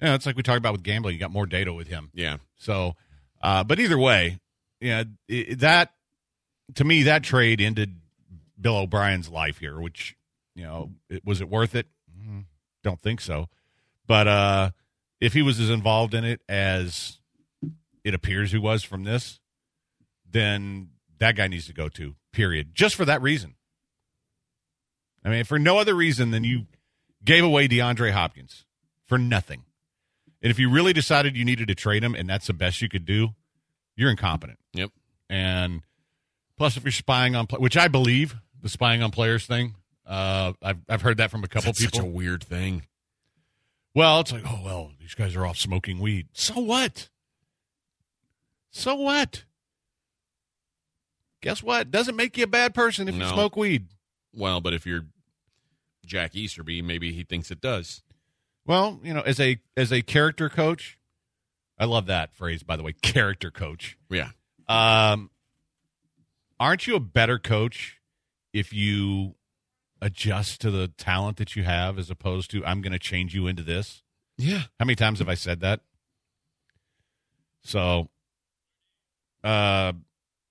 [0.00, 1.14] You know, it's like we talked about with gambling.
[1.14, 2.10] You got more data with him.
[2.14, 2.94] yeah, So,
[3.42, 4.38] uh, but either way,
[4.80, 5.92] yeah, i that
[6.74, 8.00] to me that trade ended
[8.60, 9.80] Bill O'Brien's life here.
[9.80, 10.16] Which
[10.54, 11.86] you know, it, was it worth it?
[12.18, 12.44] Mm,
[12.82, 13.48] Don't think so.
[14.06, 14.70] But uh,
[15.20, 17.18] if he was as involved in it as
[18.02, 19.40] it appears he was from this,
[20.30, 22.14] then that guy needs to go to.
[22.32, 22.74] Period.
[22.74, 23.54] Just for that reason.
[25.24, 26.66] I mean, for no other reason than you
[27.24, 28.64] gave away DeAndre Hopkins
[29.06, 29.64] for nothing.
[30.44, 32.88] And if you really decided you needed to trade him and that's the best you
[32.90, 33.30] could do,
[33.96, 34.58] you're incompetent.
[34.74, 34.90] yep,
[35.30, 35.80] And
[36.58, 39.74] plus, if you're spying on, which I believe the spying on players thing,
[40.06, 42.00] uh, I've I've heard that from a couple that's people.
[42.00, 42.82] such a weird thing.
[43.94, 46.28] Well, it's like, oh well, these guys are off smoking weed.
[46.34, 47.08] So what?
[48.70, 49.44] So what?
[51.40, 51.90] Guess what?
[51.90, 53.86] Doesn't make you a bad person if you smoke weed.
[54.34, 55.06] Well, but if you're
[56.04, 58.02] Jack Easterby, maybe he thinks it does.
[58.66, 60.98] Well, you know, as a as a character coach,
[61.78, 63.98] I love that phrase by the way, character coach.
[64.08, 64.30] Yeah,
[64.68, 65.30] Um,
[66.58, 68.00] aren't you a better coach
[68.52, 69.34] if you
[70.00, 73.46] adjust to the talent that you have as opposed to I'm going to change you
[73.46, 74.02] into this?
[74.36, 74.62] yeah.
[74.78, 75.80] How many times have I said that?
[77.62, 78.08] So,
[79.42, 79.92] uh,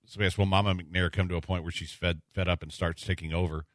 [0.06, 2.72] so yes, will Mama McNair come to a point where she's fed fed up and
[2.72, 3.66] starts taking over?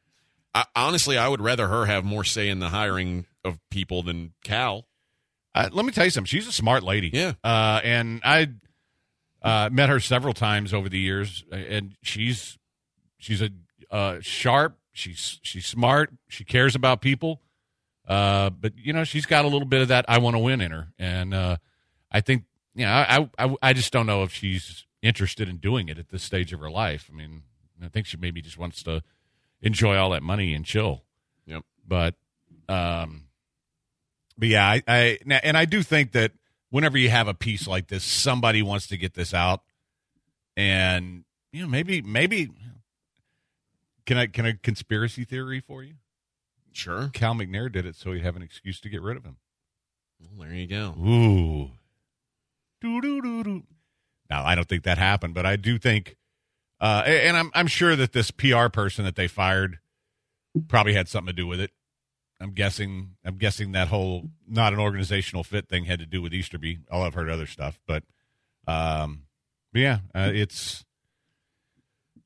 [0.53, 4.33] I, honestly, I would rather her have more say in the hiring of people than
[4.43, 4.87] Cal.
[5.53, 6.27] Uh, let me tell you something.
[6.27, 7.09] She's a smart lady.
[7.11, 7.33] Yeah.
[7.43, 8.49] Uh, and I
[9.41, 12.57] uh, met her several times over the years, and she's
[13.17, 13.49] she's a
[13.89, 14.77] uh, sharp.
[14.91, 16.11] She's she's smart.
[16.27, 17.41] She cares about people.
[18.07, 20.61] Uh, but you know, she's got a little bit of that I want to win
[20.61, 21.57] in her, and uh,
[22.11, 25.89] I think you know, I, I I just don't know if she's interested in doing
[25.89, 27.09] it at this stage of her life.
[27.11, 27.43] I mean,
[27.83, 29.03] I think she maybe just wants to
[29.61, 31.03] enjoy all that money and chill.
[31.45, 31.63] Yep.
[31.87, 32.15] But
[32.67, 33.25] um,
[34.37, 36.31] but yeah, I, I and I do think that
[36.69, 39.61] whenever you have a piece like this, somebody wants to get this out,
[40.55, 42.49] and you know maybe maybe
[44.05, 45.95] can I can I conspiracy theory for you?
[46.71, 47.09] Sure.
[47.13, 49.37] Cal McNair did it so he'd have an excuse to get rid of him.
[50.19, 50.93] Well, there you go.
[50.99, 51.71] Ooh,
[52.81, 53.63] doo doo doo doo.
[54.29, 56.15] Now I don't think that happened, but I do think,
[56.81, 59.79] uh, and I'm I'm sure that this PR person that they fired
[60.67, 61.71] probably had something to do with it.
[62.41, 63.15] I'm guessing.
[63.25, 66.79] I'm guessing that whole not an organizational fit thing had to do with Easterby.
[66.89, 68.03] All I've heard other stuff, but,
[68.67, 69.23] um,
[69.73, 70.85] but yeah, uh, it's.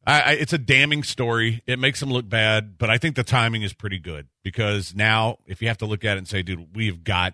[0.06, 1.64] I, I, it's a damning story.
[1.66, 5.38] It makes them look bad, but I think the timing is pretty good because now,
[5.48, 7.34] if you have to look at it and say, "Dude, we've got,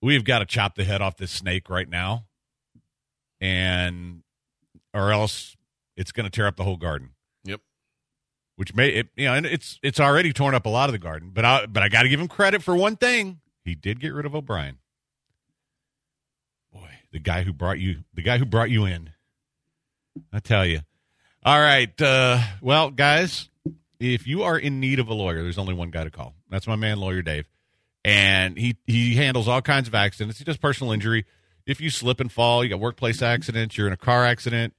[0.00, 2.24] we've got to chop the head off this snake right now,"
[3.40, 4.22] and
[4.94, 5.56] or else
[5.96, 7.10] it's going to tear up the whole garden
[7.44, 7.60] Yep.
[8.56, 10.98] which may it, you know and it's it's already torn up a lot of the
[10.98, 14.00] garden but I but I got to give him credit for one thing he did
[14.00, 14.78] get rid of O'Brien
[16.72, 19.10] Boy, the guy who brought you the guy who brought you in.
[20.32, 20.80] I tell you.
[21.44, 22.00] All right.
[22.00, 23.48] Uh, well, guys,
[24.00, 26.34] if you are in need of a lawyer, there's only one guy to call.
[26.48, 27.46] That's my man, lawyer Dave,
[28.04, 30.38] and he he handles all kinds of accidents.
[30.38, 31.24] He does personal injury.
[31.66, 34.74] If you slip and fall, you got workplace accidents, you're in a car accident,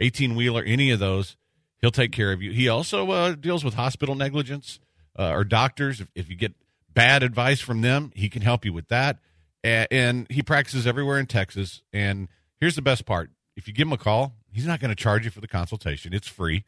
[0.00, 1.36] eighteen wheeler, any of those,
[1.80, 2.52] he'll take care of you.
[2.52, 4.80] He also uh, deals with hospital negligence
[5.18, 6.00] uh, or doctors.
[6.00, 6.54] If, if you get
[6.92, 9.18] bad advice from them, he can help you with that.
[9.62, 11.82] And, and he practices everywhere in Texas.
[11.92, 12.28] And
[12.60, 15.24] here's the best part: if you give him a call, he's not going to charge
[15.24, 16.12] you for the consultation.
[16.12, 16.64] It's free.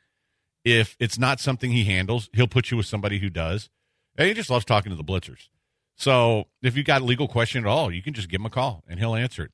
[0.65, 3.71] If it's not something he handles, he'll put you with somebody who does.
[4.19, 5.49] And he just loves talking to the blitzers.
[5.97, 8.51] So if you've got a legal question at all, you can just give him a
[8.51, 9.53] call and he'll answer it.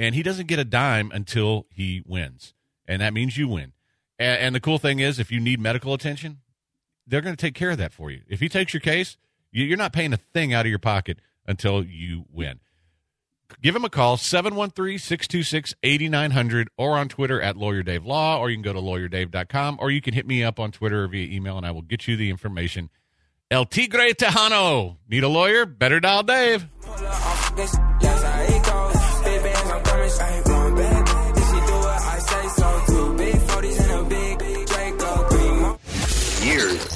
[0.00, 2.54] And he doesn't get a dime until he wins.
[2.86, 3.72] And that means you win.
[4.18, 6.38] And, and the cool thing is, if you need medical attention,
[7.06, 8.20] they're going to take care of that for you.
[8.28, 9.16] If he takes your case,
[9.50, 12.60] you- you're not paying a thing out of your pocket until you win.
[13.60, 18.48] Give him a call, 713 626 8900, or on Twitter at Lawyer Dave Law, or
[18.48, 21.28] you can go to lawyerdave.com, or you can hit me up on Twitter or via
[21.30, 22.88] email, and I will get you the information.
[23.50, 24.96] El Tigre Tejano.
[25.06, 25.66] Need a lawyer?
[25.66, 26.66] Better dial Dave.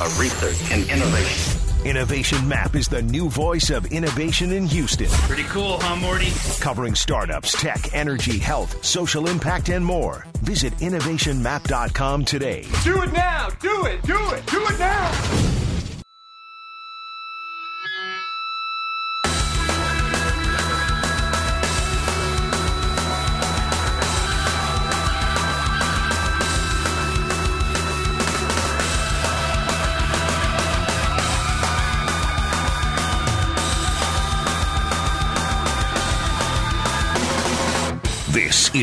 [0.00, 1.61] Of research and innovation.
[1.85, 6.30] Innovation Map is the new voice of innovation in Houston, Pretty cool, huh, Morty?
[6.61, 10.26] covering startups, tech, energy, health, social impact, and more.
[10.42, 12.66] Visit innovationmap.com today.
[12.82, 13.50] Do it now!
[13.61, 14.02] Do it!
[14.02, 14.46] Do it!
[14.46, 15.45] Do it now!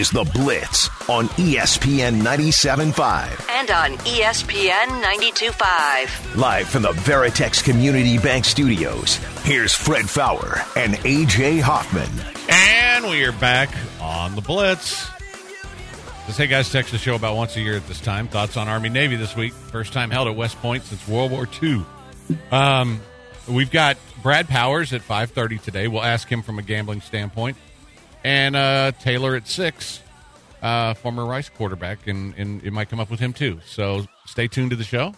[0.04, 3.50] Is The Blitz on ESPN 97.5.
[3.52, 6.36] And on ESPN 92.5.
[6.36, 12.10] Live from the Veritex Community Bank Studios, here's Fred Faour and AJ Hoffman.
[12.50, 13.70] And we are back
[14.02, 15.08] on the Blitz.
[16.26, 18.28] Just hey guys, text the show about once a year at this time.
[18.28, 19.54] Thoughts on Army Navy this week?
[19.54, 21.86] First time held at West Point since World War II.
[22.52, 23.00] Um,
[23.48, 25.88] we've got Brad Powers at five thirty today.
[25.88, 27.56] We'll ask him from a gambling standpoint,
[28.24, 30.02] and uh, Taylor at six,
[30.62, 33.60] uh, former Rice quarterback, and, and it might come up with him too.
[33.66, 35.14] So stay tuned to the show.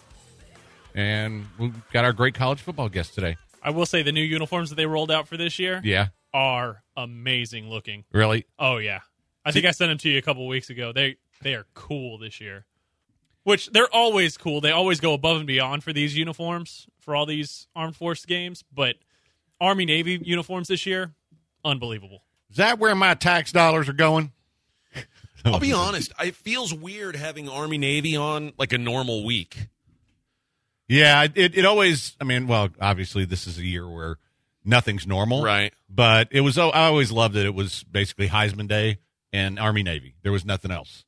[0.94, 3.36] And we've got our great college football guest today.
[3.62, 6.84] I will say the new uniforms that they rolled out for this year Yeah, are
[6.96, 8.06] amazing looking.
[8.14, 8.46] really.
[8.58, 9.00] Oh yeah,
[9.44, 10.94] I think I sent them to you a couple weeks ago.
[10.94, 12.66] They they are cool this year.
[13.44, 14.62] Which they're always cool.
[14.62, 18.64] They always go above and beyond for these uniforms for all these armed force games.
[18.74, 18.96] But
[19.62, 21.14] Army Navy uniforms this year,
[21.64, 22.24] unbelievable.
[22.56, 24.32] Is that where my tax dollars are going?
[25.46, 26.14] I'll be honest.
[26.24, 29.68] It feels weird having Army Navy on like a normal week.
[30.88, 32.16] Yeah, it, it always.
[32.22, 34.20] I mean, well, obviously, this is a year where
[34.64, 35.74] nothing's normal, Right.
[35.90, 36.58] But it was.
[36.58, 37.46] oh, I always loved it.
[37.46, 39.00] It was basically Heisman Day
[39.34, 40.16] and Army Navy.
[40.24, 41.04] There was nothing else.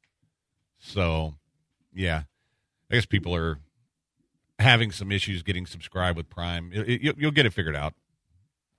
[0.79, 1.36] So,
[1.93, 2.23] yeah,
[2.91, 3.60] I guess people are
[4.60, 6.71] having some issues getting subscribed with Prime.
[6.73, 7.93] It, it, you'll- you'll get it figured out.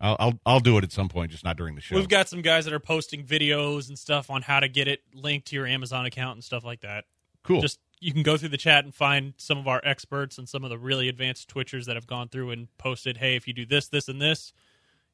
[0.01, 1.97] I'll, I'll I'll do it at some point, just not during the show.
[1.97, 5.03] We've got some guys that are posting videos and stuff on how to get it
[5.13, 7.05] linked to your Amazon account and stuff like that.
[7.43, 7.61] cool.
[7.61, 10.63] Just you can go through the chat and find some of our experts and some
[10.63, 13.67] of the really advanced Twitchers that have gone through and posted, "Hey, if you do
[13.67, 14.53] this, this, and this,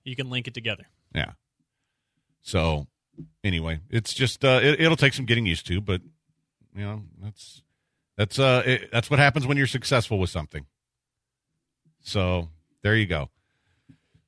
[0.04, 1.32] you can link it together." Yeah.
[2.42, 2.86] So
[3.42, 6.02] anyway, it's just uh, it, it'll take some getting used to, but
[6.76, 7.62] you know that's
[8.18, 10.66] that's uh it, that's what happens when you're successful with something.
[12.02, 12.50] So
[12.82, 13.30] there you go.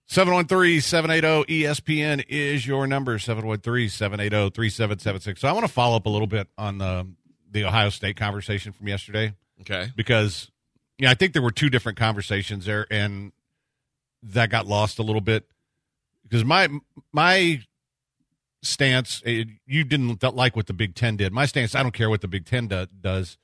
[0.09, 5.39] 713-780-ESPN is your number 713-780-3776.
[5.39, 7.07] So I want to follow up a little bit on the
[7.51, 9.91] the Ohio State conversation from yesterday Okay.
[9.97, 10.51] because
[10.99, 13.33] yeah, I think there were two different conversations there, and
[14.23, 15.47] that got lost a little bit
[16.25, 16.69] because my
[17.13, 17.63] my
[18.63, 21.33] stance eh, you didn't like what the Big Ten did.
[21.33, 23.39] My stance, I don't care what the Big Ten do, does,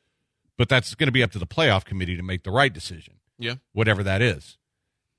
[0.58, 3.14] but that's going to be up to the playoff committee to make the right decision,
[3.38, 3.54] Yeah.
[3.72, 4.58] whatever that is.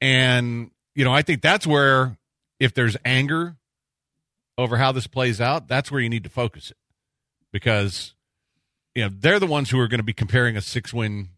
[0.01, 2.17] And you know, I think that's where
[2.59, 3.55] if there's anger
[4.57, 6.77] over how this plays out, that's where you need to focus it.
[7.51, 8.13] Because
[8.95, 11.29] you know they're the ones who are going to be comparing a six win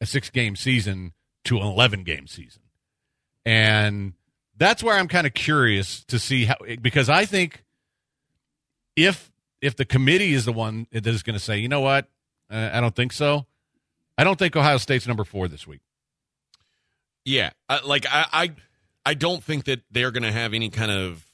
[0.00, 1.12] a six game season
[1.44, 2.62] to an 11 game season.
[3.44, 4.14] And
[4.56, 7.64] that's where i'm kind of curious to see how because i think
[8.96, 12.08] if if the committee is the one that is going to say you know what?
[12.50, 13.46] Uh, i don't think so
[14.18, 15.80] i don't think ohio state's number four this week
[17.24, 17.50] Yeah.
[17.84, 18.52] Like I, I
[19.06, 21.24] I don't think that they're going to have any kind of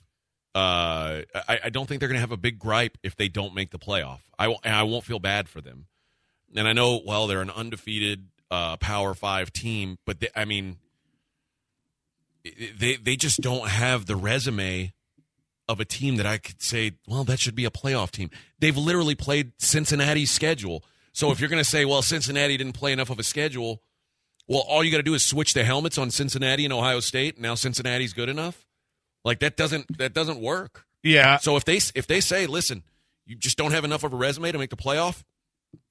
[0.55, 3.55] uh, I, I don't think they're going to have a big gripe if they don't
[3.55, 4.18] make the playoff.
[4.38, 5.87] I won't, I won't feel bad for them.
[6.57, 10.79] And I know, well, they're an undefeated uh, Power Five team, but they, I mean,
[12.42, 14.92] they they just don't have the resume
[15.68, 18.31] of a team that I could say, well, that should be a playoff team.
[18.59, 20.83] They've literally played Cincinnati's schedule.
[21.12, 23.83] So if you're going to say, well, Cincinnati didn't play enough of a schedule,
[24.50, 27.38] well, all you got to do is switch the helmets on Cincinnati and Ohio State.
[27.38, 28.66] Now Cincinnati's good enough.
[29.24, 30.86] Like that doesn't that doesn't work.
[31.04, 31.36] Yeah.
[31.36, 32.82] So if they if they say, listen,
[33.24, 35.22] you just don't have enough of a resume to make the playoff,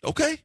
[0.03, 0.41] okay,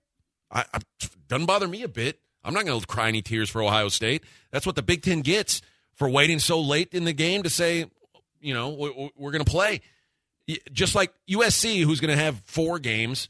[0.49, 0.79] I, I
[1.27, 2.21] doesn't bother me a bit.
[2.45, 4.23] I'm not going to cry any tears for Ohio State.
[4.53, 5.61] That's what the Big Ten gets
[5.95, 7.87] for waiting so late in the game to say,
[8.41, 9.81] you know, we're, we're going to play.
[10.71, 13.29] Just like USC, who's going to have four games,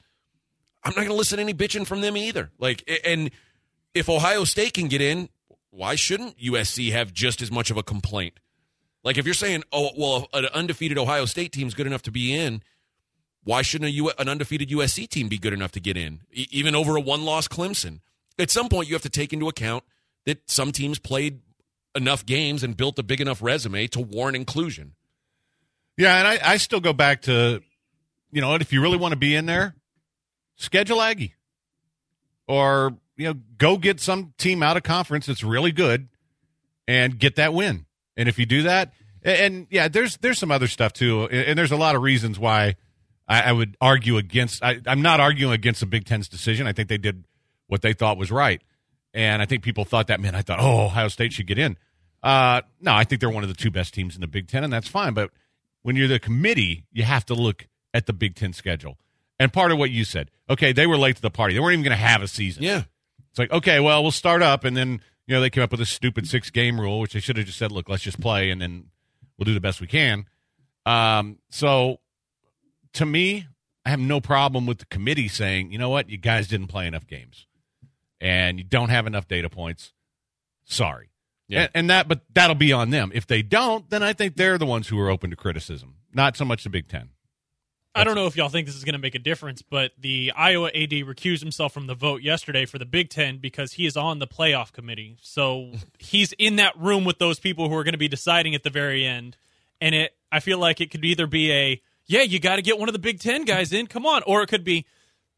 [0.82, 2.50] I'm not going to listen to any bitching from them either.
[2.58, 3.30] Like, and
[3.94, 5.28] if Ohio State can get in,
[5.70, 8.38] why shouldn't USC have just as much of a complaint?
[9.02, 12.34] Like, if you're saying, oh, well, an undefeated Ohio State team's good enough to be
[12.34, 12.62] in,
[13.44, 16.96] why shouldn't an undefeated USC team be good enough to get in, e- even over
[16.96, 18.00] a one loss Clemson?
[18.38, 19.84] At some point, you have to take into account
[20.24, 21.40] that some teams played
[21.94, 24.94] enough games and built a big enough resume to warrant inclusion.
[25.96, 27.62] Yeah, and I, I still go back to,
[28.32, 29.76] you know, if you really want to be in there,
[30.56, 31.34] schedule Aggie,
[32.48, 36.08] or you know, go get some team out of conference that's really good,
[36.86, 37.86] and get that win.
[38.16, 41.72] And if you do that, and, yeah, there's there's some other stuff too, and, there's
[41.72, 42.76] a lot of reasons why
[43.26, 44.62] I, I would argue against.
[44.62, 46.66] I, I'm not arguing against the Big Ten's decision.
[46.66, 47.24] I think they did
[47.66, 48.62] what they thought was right,
[49.14, 50.20] and I think people thought that.
[50.20, 51.76] Man, I thought, oh, Ohio State should get in.
[52.22, 54.64] Uh, no, I think they're one of the two best teams in the Big Ten,
[54.64, 55.14] and that's fine.
[55.14, 55.30] But
[55.82, 58.98] when you're the committee, you have to look at the Big Ten schedule.
[59.38, 61.54] And part of what you said, okay, they were late to the party.
[61.54, 62.62] They weren't even going to have a season.
[62.62, 62.84] Yeah.
[63.34, 65.80] It's like, okay, well, we'll start up, and then you know they came up with
[65.80, 68.48] a stupid six game rule, which they should have just said, look, let's just play,
[68.48, 68.90] and then
[69.36, 70.26] we'll do the best we can.
[70.86, 71.98] Um, so
[72.92, 73.48] to me,
[73.84, 76.86] I have no problem with the committee saying, you know what, you guys didn't play
[76.86, 77.48] enough games,
[78.20, 79.92] and you don't have enough data points.
[80.64, 81.10] Sorry.
[81.48, 81.62] Yeah.
[81.62, 83.10] And, and that, but that'll be on them.
[83.16, 86.36] If they don't, then I think they're the ones who are open to criticism, not
[86.36, 87.10] so much the Big Ten.
[87.94, 90.32] I don't know if y'all think this is going to make a difference, but the
[90.36, 93.96] Iowa AD recused himself from the vote yesterday for the Big Ten because he is
[93.96, 95.16] on the playoff committee.
[95.22, 98.64] So he's in that room with those people who are going to be deciding at
[98.64, 99.36] the very end.
[99.80, 102.78] And it, I feel like it could either be a, yeah, you got to get
[102.78, 104.86] one of the Big Ten guys in, come on, or it could be,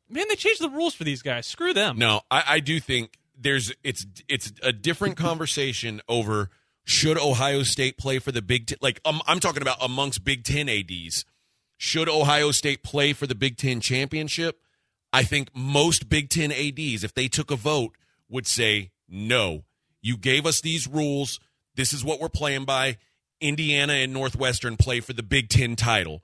[0.09, 1.47] man, they changed the rules for these guys.
[1.47, 1.99] Screw them.
[1.99, 6.51] No, I, I do think there's it's it's a different conversation over
[6.85, 8.79] should Ohio State play for the Big Ten.
[8.81, 11.25] Like um, I'm talking about amongst Big Ten ads.
[11.77, 14.61] Should Ohio State play for the Big Ten championship?
[15.13, 17.97] I think most Big Ten ads, if they took a vote,
[18.29, 19.65] would say no.
[20.01, 21.41] You gave us these rules.
[21.75, 22.99] This is what we're playing by.
[23.41, 26.23] Indiana and Northwestern play for the Big Ten title.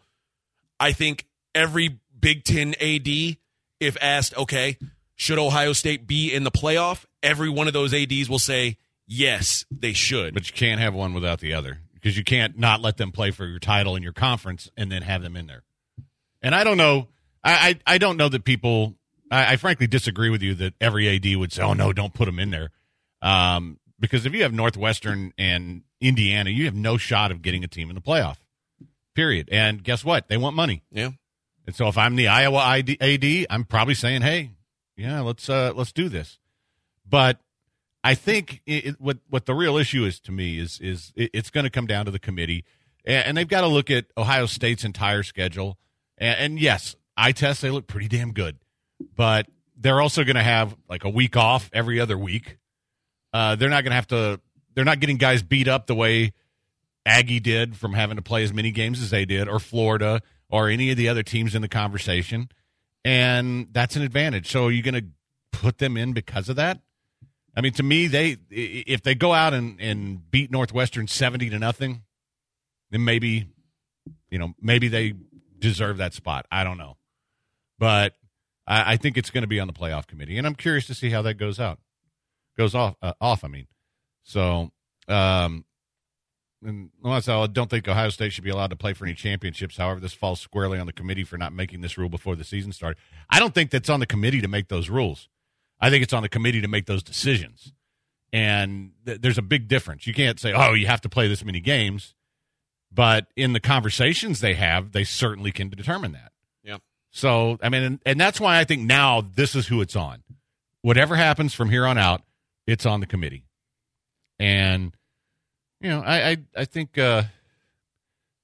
[0.80, 3.36] I think every Big Ten AD,
[3.80, 4.78] if asked, okay,
[5.16, 7.04] should Ohio State be in the playoff?
[7.22, 10.34] Every one of those ADs will say, yes, they should.
[10.34, 13.30] But you can't have one without the other because you can't not let them play
[13.30, 15.62] for your title in your conference and then have them in there.
[16.42, 17.08] And I don't know.
[17.44, 18.96] I, I, I don't know that people.
[19.30, 22.26] I, I, frankly disagree with you that every AD would say, "Oh no, don't put
[22.26, 22.70] them in there,"
[23.22, 27.68] um, because if you have Northwestern and Indiana, you have no shot of getting a
[27.68, 28.36] team in the playoff.
[29.14, 29.48] Period.
[29.52, 30.28] And guess what?
[30.28, 30.82] They want money.
[30.90, 31.10] Yeah.
[31.66, 34.50] And so if I'm the Iowa AD, I'm probably saying, "Hey,
[34.96, 36.38] yeah, let's uh, let's do this."
[37.08, 37.38] But
[38.04, 41.50] I think it, what what the real issue is to me is is it, it's
[41.50, 42.64] going to come down to the committee,
[43.04, 45.78] and, and they've got to look at Ohio State's entire schedule.
[46.18, 48.58] And, and yes, eye test they look pretty damn good,
[49.16, 52.58] but they're also going to have like a week off every other week.
[53.32, 54.40] Uh, they're not going to have to.
[54.74, 56.32] They're not getting guys beat up the way
[57.04, 60.68] Aggie did from having to play as many games as they did, or Florida, or
[60.68, 62.48] any of the other teams in the conversation,
[63.04, 64.50] and that's an advantage.
[64.50, 65.06] So are you going to
[65.52, 66.80] put them in because of that?
[67.54, 71.58] I mean, to me, they if they go out and, and beat Northwestern seventy to
[71.58, 72.02] nothing,
[72.90, 73.48] then maybe,
[74.30, 75.14] you know, maybe they
[75.58, 76.46] deserve that spot.
[76.50, 76.96] I don't know,
[77.78, 78.14] but
[78.66, 80.94] I, I think it's going to be on the playoff committee, and I'm curious to
[80.94, 81.78] see how that goes out,
[82.56, 82.96] goes off.
[83.02, 83.66] Uh, off, I mean,
[84.22, 84.70] so.
[85.08, 85.64] Um,
[86.64, 89.76] and I don't think Ohio State should be allowed to play for any championships.
[89.76, 92.72] However, this falls squarely on the committee for not making this rule before the season
[92.72, 92.98] started.
[93.28, 95.28] I don't think that's on the committee to make those rules.
[95.82, 97.74] I think it's on the committee to make those decisions.
[98.32, 100.06] And th- there's a big difference.
[100.06, 102.14] You can't say, oh, you have to play this many games.
[102.90, 106.32] But in the conversations they have, they certainly can determine that.
[106.62, 106.78] Yeah.
[107.10, 110.22] So, I mean, and, and that's why I think now this is who it's on.
[110.80, 112.22] Whatever happens from here on out,
[112.66, 113.44] it's on the committee.
[114.38, 114.96] And,
[115.80, 117.24] you know, I, I, I think, uh,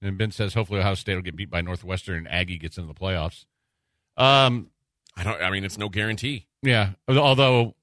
[0.01, 2.93] And Ben says hopefully Ohio State will get beat by Northwestern and Aggie gets into
[2.93, 3.47] the playoffs.
[4.17, 4.71] Um,
[5.19, 5.43] I don't.
[5.43, 6.47] I mean, it's no guarantee.
[6.63, 6.91] yeah.
[7.09, 7.75] Although,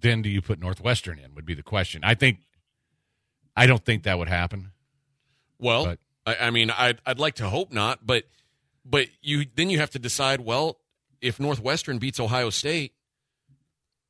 [0.00, 1.34] then do you put Northwestern in?
[1.34, 2.02] Would be the question.
[2.04, 2.38] I think.
[3.56, 4.70] I don't think that would happen.
[5.58, 8.24] Well, But- I, I mean, I'd I'd like to hope not, but
[8.84, 10.40] but you then you have to decide.
[10.40, 10.78] Well,
[11.20, 12.92] if Northwestern beats Ohio State,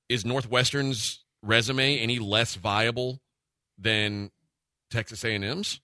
[0.08, 3.20] is Northwestern's resume any less viable
[3.78, 4.30] than
[4.90, 5.80] Texas A and M's?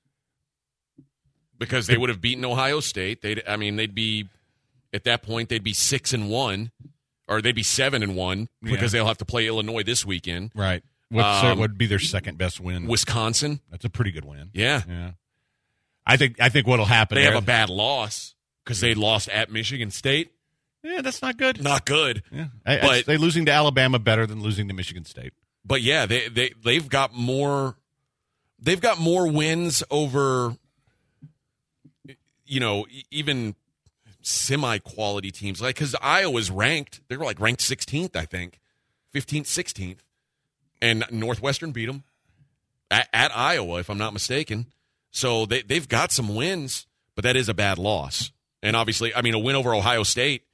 [1.58, 3.22] Because they would have beaten Ohio State.
[3.22, 4.28] They'd I mean they'd be
[4.92, 6.70] at that point they'd be six and one,
[7.28, 8.98] or they'd be seven and one because Yeah.
[9.00, 10.50] they'll have to play Illinois this weekend.
[10.54, 10.82] Right.
[11.08, 12.86] What's Um, would be their second best win?
[12.86, 14.50] Wisconsin, That's a pretty good win.
[14.54, 15.10] yeah, Yeah.
[16.06, 17.16] I think I think what'll happen.
[17.16, 18.34] they there, have a bad loss
[18.64, 20.32] because they lost at Michigan State.
[20.82, 21.62] Yeah, that's not good.
[21.62, 22.22] Not good.
[22.32, 22.46] Yeah.
[22.66, 25.32] I, But- I, they losing to Alabama better than losing to Michigan State.
[25.64, 27.76] But yeah, they they they've got more
[28.58, 30.56] they've got more wins over
[32.46, 33.54] you know, even
[34.22, 38.60] semi quality teams like cuz Iowa's ranked, they were like ranked 16th, I think.
[39.14, 39.98] 15th, 16th.
[40.80, 42.02] And Northwestern beat them
[42.90, 44.66] at, at Iowa if I'm not mistaken.
[45.10, 48.32] So they they've got some wins, but that is a bad loss.
[48.62, 50.44] And obviously, I mean a win over Ohio State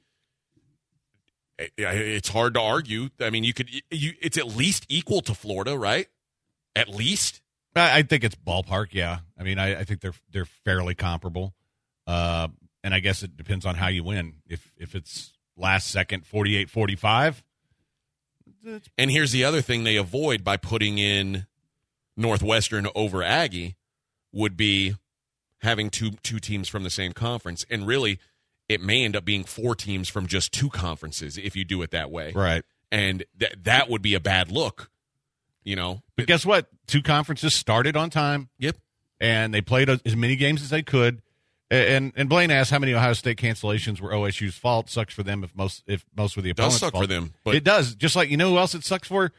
[1.57, 3.09] it- it's hard to argue.
[3.19, 6.07] I mean, you could you it's at least equal to Florida, right?
[6.75, 7.41] At least.
[7.75, 8.87] I, I think it's ballpark.
[8.93, 11.53] Yeah, I mean, I, I think they're they're fairly comparable.
[12.07, 12.47] Uh,
[12.83, 14.35] and I guess it depends on how you win.
[14.47, 17.41] If if it's last second 48-45,
[18.97, 21.45] And here's the other thing they avoid by putting in
[22.17, 23.75] Northwestern over Aggie
[24.31, 24.95] would be
[25.61, 27.65] having two two teams from the same conference.
[27.69, 28.19] And really,
[28.67, 31.91] it may end up being four teams from just two conferences if you do it
[31.91, 32.31] that way.
[32.33, 32.63] right?
[32.91, 34.89] And that that would be a bad look.
[35.63, 36.01] You know.
[36.15, 36.67] But guess what?
[36.87, 38.77] Two conferences started on time, Yep.
[39.19, 41.21] and they played as many games as they could.
[41.71, 44.89] And and Blaine asked how many Ohio State cancellations were OSU's fault.
[44.89, 47.03] Sucks for them if most if most were the Does opponent's suck fault.
[47.03, 47.93] for them, but- it does.
[47.95, 49.31] Just like you know who else it sucks for.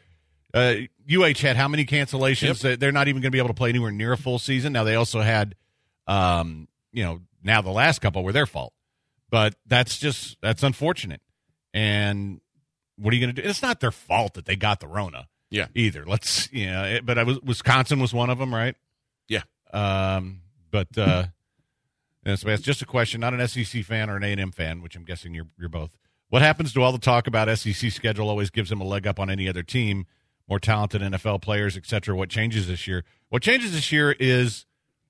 [0.54, 0.74] Uh,
[1.08, 2.62] UH had how many cancellations?
[2.64, 2.80] Yep.
[2.80, 4.72] They're not even going to be able to play anywhere near a full season.
[4.72, 5.54] Now they also had,
[6.08, 8.72] um, you know, now the last couple were their fault,
[9.30, 11.20] but that's just that's unfortunate.
[11.72, 12.40] And
[12.96, 13.48] what are you going to do?
[13.48, 15.66] It's not their fault that they got the Rona Yeah.
[15.74, 16.04] either.
[16.04, 18.74] Let's you know, it, but I was Wisconsin was one of them, right?
[19.28, 19.42] Yeah.
[19.72, 20.40] Um,
[20.72, 21.26] but uh,
[22.24, 24.52] and so it's just a question, not an SEC fan or an A and M
[24.52, 25.96] fan, which I'm guessing you're you're both.
[26.28, 28.28] What happens to all the talk about SEC schedule?
[28.28, 30.06] Always gives them a leg up on any other team,
[30.48, 32.14] more talented NFL players, etc.
[32.14, 33.04] What changes this year?
[33.30, 34.66] What changes this year is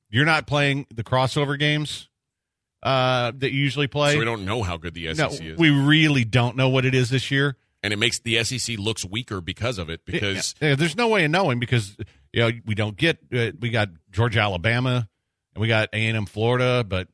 [0.08, 2.08] you're not playing the crossover games
[2.82, 4.12] uh, that you usually play.
[4.12, 5.58] So we don't know how good the no, SEC is.
[5.58, 7.56] we really don't know what it is this year.
[7.82, 10.04] and it makes the SEC looks weaker because of it.
[10.04, 11.96] Because Yeah, there's no way of knowing because
[12.32, 15.08] you know we don't get uh, we got Georgia, Alabama,
[15.54, 17.08] and we got A and M, Florida, but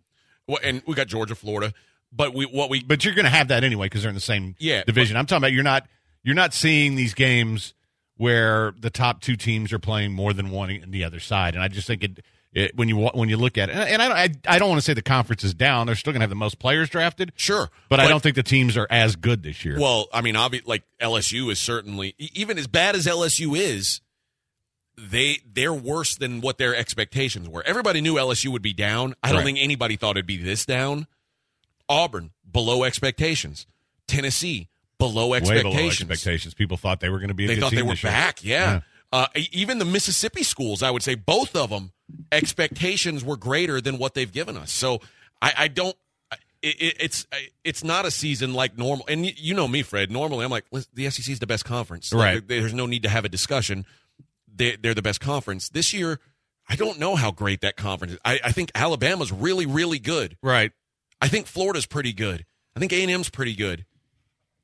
[0.47, 1.73] well, and we got Georgia, Florida,
[2.13, 4.21] but we what we but you're going to have that anyway because they're in the
[4.21, 5.17] same Yeah, division.
[5.17, 5.87] I'm talking about you're not
[6.23, 7.75] you're not seeing these games
[8.17, 11.63] where the top two teams are playing more than one in the other side, and
[11.63, 12.25] I just think it.
[12.53, 14.17] It, when you when you look at it, and and I don't,
[14.49, 15.87] I, I don't want to say the conference is down.
[15.87, 18.43] They're still going to have the most players drafted, sure, but, I don't think the
[18.43, 19.79] teams are as good this year.
[19.79, 24.01] Well, I mean, obvi- like LSU is certainly even as bad as LSU is,
[24.99, 27.63] they they're worse than what their expectations were.
[27.65, 29.15] Everybody knew LSU would be down.
[29.23, 29.45] I don't Right.
[29.45, 31.07] think anybody thought it'd be this down.
[31.89, 33.67] Auburn below expectations.
[34.09, 34.69] Tennessee
[34.99, 35.75] below expectations.
[35.75, 36.55] below expectations.
[36.55, 37.45] People thought they were going to be.
[37.45, 38.43] A They thought they were back.
[38.45, 38.81] Yeah.
[39.13, 41.93] Uh, e- even the Mississippi schools, I would say both of them,
[42.33, 44.73] expectations were greater than what they've given us.
[44.73, 45.01] So
[45.41, 45.97] I, I don't.
[46.63, 47.27] It, it, it's
[47.63, 50.11] it's not a season like normal, and you, know me, Fred.
[50.11, 52.13] Normally, I'm like the SEC is the best conference.
[52.13, 52.47] Right.
[52.47, 53.85] there's no need to have a discussion.
[54.57, 56.21] They, they're the best conference this year.
[56.69, 58.19] I don't know how great that conference is.
[58.25, 60.37] I, I think Alabama's really, really good.
[60.43, 60.73] Right.
[61.21, 62.45] I think Florida's pretty good.
[62.75, 63.87] I think A&M's pretty good.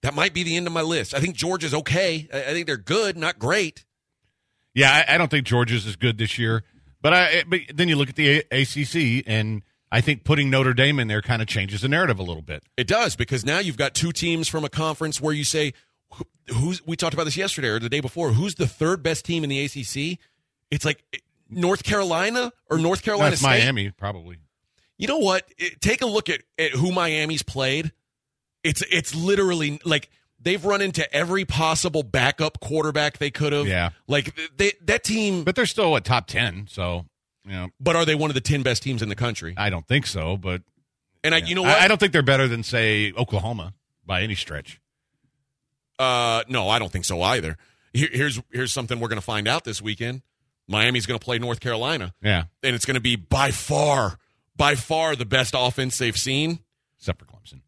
[0.02, 1.14] That might be the end of my list.
[1.14, 2.28] I think Georgia's okay.
[2.32, 3.84] I, I think they're good, not great.
[4.74, 6.64] Yeah, I, I don't think Georgia's as good this year.
[7.00, 10.72] But I but then you look at the A- ACC, and I think putting Notre
[10.72, 12.62] Dame in there kind of changes the narrative a little bit.
[12.76, 15.72] It does because now you've got two teams from a conference where you say,
[16.48, 18.32] "Who's?" We talked about this yesterday or the day before.
[18.32, 20.18] Who's the third best team in the ACC?
[20.70, 21.18] It's like eh,
[21.50, 23.48] North Carolina or North Carolina That's State.
[23.62, 24.38] Miami, probably.
[24.98, 25.46] You know what?
[25.58, 27.92] It- take a look at, at who Miami's played.
[28.64, 30.08] It's it's literally like
[30.40, 33.66] they've run into every possible backup quarterback they could have.
[33.66, 33.90] Yeah.
[34.06, 35.44] like they that team.
[35.44, 37.06] But they're still at top ten, so
[37.44, 39.54] you know But are they one of the ten best teams in the country?
[39.56, 40.36] I don't think so.
[40.36, 40.62] But
[41.24, 41.76] And I, you know what?
[41.78, 43.74] I, I don't think they're better than say Oklahoma
[44.06, 44.80] by any stretch.
[46.02, 47.56] Uh, no, I don't think so either.
[47.92, 50.22] Here, here's here's something we're going to find out this weekend.
[50.68, 54.18] Miami's going to play North Carolina, Yeah, and it's going to be by far,
[54.56, 56.60] by far the best offense they've seen.
[56.98, 57.60] except for Clemson.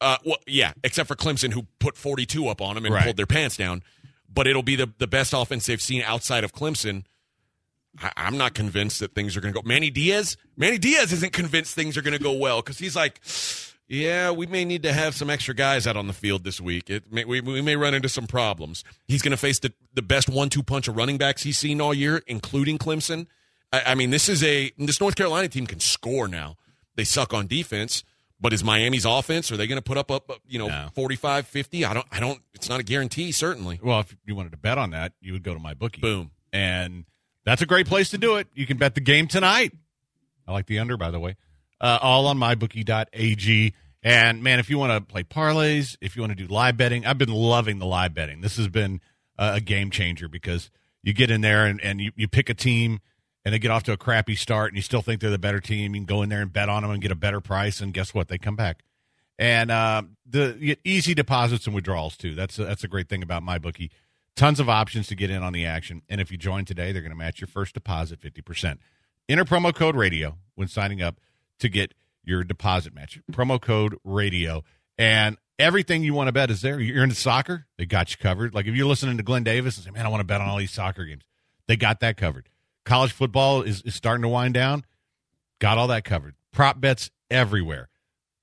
[0.00, 3.04] Uh, well, yeah, except for Clemson, who put 42 up on them and Right.
[3.04, 3.82] pulled their pants down.
[4.32, 7.04] But it'll be the, the best offense they've seen outside of Clemson.
[8.00, 9.66] I, I'm not convinced that things are going to go.
[9.66, 13.20] Manny Diaz, Manny Diaz isn't convinced things are going to go well because he's like,
[13.88, 16.90] yeah, we may need to have some extra guys out on the field this week.
[16.90, 18.84] It may, we, we may run into some problems.
[19.06, 21.94] He's going to face the, the best one-two punch of running backs he's seen all
[21.94, 23.26] year, including Clemson.
[23.72, 26.56] I, I mean, this is a this North Carolina team can score now.
[26.96, 28.02] They suck on defense,
[28.40, 29.52] but is Miami's offense?
[29.52, 30.88] Are they going to put up up up, you know No.
[30.94, 31.84] 45, 50?
[31.84, 32.06] I don't.
[32.10, 32.40] I don't.
[32.54, 33.32] It's not a guarantee.
[33.32, 33.80] Certainly.
[33.82, 36.00] Well, if you wanted to bet on that, you would go to my bookie.
[36.00, 36.30] Boom.
[36.52, 37.04] And
[37.44, 38.48] that's a great place to do it.
[38.54, 39.72] You can bet the game tonight.
[40.48, 41.36] I like the under, by the way.
[41.80, 43.74] Uh, all on mybookie.ag.
[44.02, 47.04] And man, if you want to play parlays, if you want to do live betting,
[47.04, 48.40] I've been loving the live betting.
[48.40, 49.00] This has been
[49.38, 50.70] a game changer because
[51.02, 53.00] you get in there and, and you, you pick a team
[53.44, 55.60] and they get off to a crappy start and you still think they're the better
[55.60, 55.94] team.
[55.94, 57.80] You can go in there and bet on them and get a better price.
[57.80, 58.28] And guess what?
[58.28, 58.82] They come back.
[59.38, 62.34] And uh, the easy deposits and withdrawals too.
[62.34, 63.90] That's a, that's a great thing about my bookie.
[64.34, 66.02] Tons of options to get in on the action.
[66.08, 68.80] And if you join today, they're going to match your first deposit fifty percent.
[69.28, 71.20] Enter promo code radio when signing up
[71.60, 71.94] to get
[72.24, 73.20] your deposit match.
[73.30, 74.64] Promo code radio
[74.98, 76.80] and everything you want to bet is there.
[76.80, 78.54] You're into soccer, they got you covered.
[78.54, 80.48] Like if you're listening to Glenn Davis and say, "Man, I want to bet on
[80.48, 81.22] all these soccer games,"
[81.68, 82.48] they got that covered.
[82.84, 84.84] College football is, is starting to wind down.
[85.58, 86.34] Got all that covered.
[86.52, 87.88] Prop bets everywhere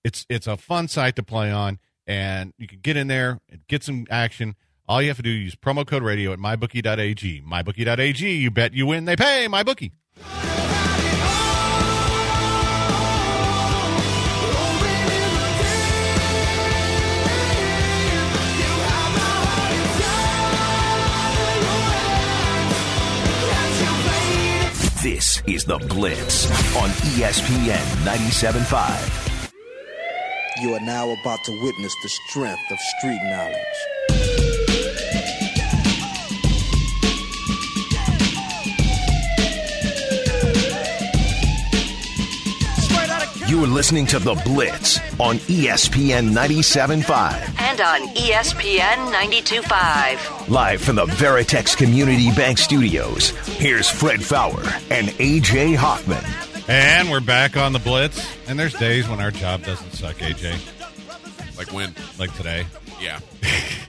[0.04, 3.66] it's it's a fun site to play on and you can get in there and
[3.68, 4.56] get some action
[4.88, 8.74] all you have to do is use promo code radio at mybookie.ag mybookie.ag you bet
[8.74, 9.92] you win they pay mybookie
[25.04, 26.48] This is The Blitz
[26.78, 29.52] on ESPN 97.5.
[30.62, 34.43] You are now about to witness the strength of street knowledge.
[43.64, 47.62] You're listening to The Blitz on ESPN 97.5.
[47.62, 50.50] And on ESPN 92.5.
[50.50, 54.60] Live from the Veritex Community Bank Studios, here's Fred Faour
[54.92, 56.22] and AJ Hoffman.
[56.68, 61.58] and we're back on the blitz and there's days when our job doesn't suck aj
[61.58, 61.96] Like when?
[62.20, 62.66] like today
[63.00, 63.20] Yeah,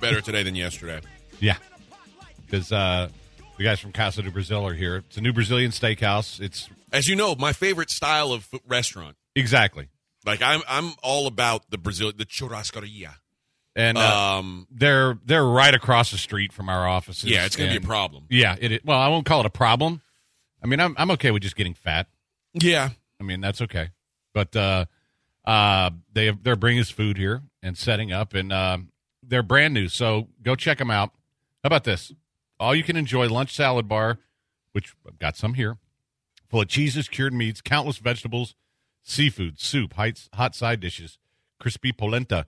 [0.01, 1.01] better today than yesterday.
[1.41, 1.57] yeah
[2.47, 3.09] because uh
[3.59, 7.09] the guys from casa do brasil are here it's a new brazilian steakhouse it's As
[7.09, 9.17] you know, my favorite style of restaurant.
[9.35, 9.89] Exactly
[10.25, 13.15] Like I'm, I'm all about the Brazil, the churrascaria.
[13.77, 17.71] and uh, Um, they're they're right across the street from our offices yeah, it's gonna
[17.71, 18.25] be a problem.
[18.31, 18.73] Yeah, it.
[18.73, 20.01] is- Well, I won't call it a problem.
[20.63, 22.07] I mean, I'm I'm okay with just getting fat.
[22.55, 23.91] Yeah, I mean, that's okay.
[24.33, 24.87] But uh,
[25.45, 29.89] uh, they they're bringing us food here and setting up, and um, they're brand new.
[29.89, 31.11] So go check them out.
[31.63, 32.13] How about this?
[32.59, 34.19] All you can enjoy lunch salad bar,
[34.73, 35.77] which I've got some here,
[36.49, 38.55] full of cheeses, cured meats, countless vegetables,
[39.05, 41.19] seafood, soup, hot, side dishes,
[41.61, 42.47] crispy polenta,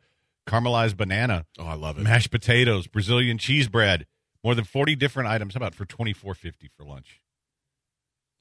[0.48, 2.02] caramelized banana, Oh, I love it.
[2.02, 4.06] mashed potatoes, Brazilian cheese bread,
[4.42, 5.54] more than forty different items.
[5.54, 7.20] How about for twenty four fifty for lunch?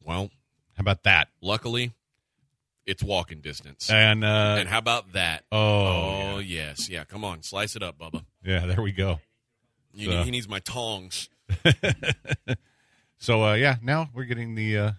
[0.01, 0.29] Well,
[0.77, 1.27] How about that?
[1.41, 1.91] luckily,
[2.85, 3.89] it's walking distance.
[3.89, 5.43] And uh, and how about that?
[5.51, 5.57] oh,
[6.35, 7.03] Oh, yes, yeah.
[7.03, 8.23] Come on, slice it up, Bubba.
[8.43, 9.19] yeah, there we go.
[9.93, 11.29] You So- he needs my tongs.
[13.17, 14.91] So uh, yeah, now we're getting the uh,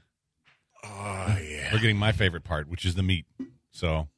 [0.88, 1.70] Oh yeah.
[1.72, 3.26] we're getting my favorite part, which is the meat.
[3.70, 4.08] So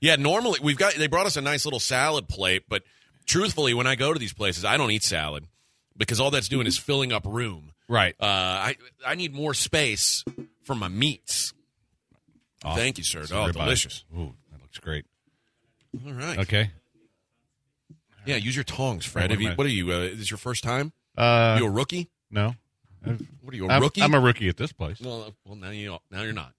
[0.00, 2.82] Yeah, normally we've got they brought us a nice little salad plate, but
[3.26, 5.46] truthfully, when I go to these places, I don't eat salad
[5.96, 7.72] because all that's doing is filling up room.
[7.88, 10.24] right, Uh, I I need more space
[10.64, 11.52] for my meats.
[12.64, 13.24] Oh, Thank you, sir.
[13.32, 14.04] Oh, delicious.
[14.16, 15.04] Ooh, that looks great.
[16.06, 16.38] All right.
[16.38, 16.70] Okay,
[18.24, 19.30] Yeah, use your tongs, Fred.
[19.38, 19.90] you, what are you?
[19.92, 20.92] Uh, is this your first time?
[21.18, 22.08] uh, you a rookie?
[22.30, 22.54] no,
[23.40, 24.02] What are you, a I'm, rookie?
[24.02, 25.00] I'm a rookie at this place.
[25.00, 26.52] Well, well, now you now you're not.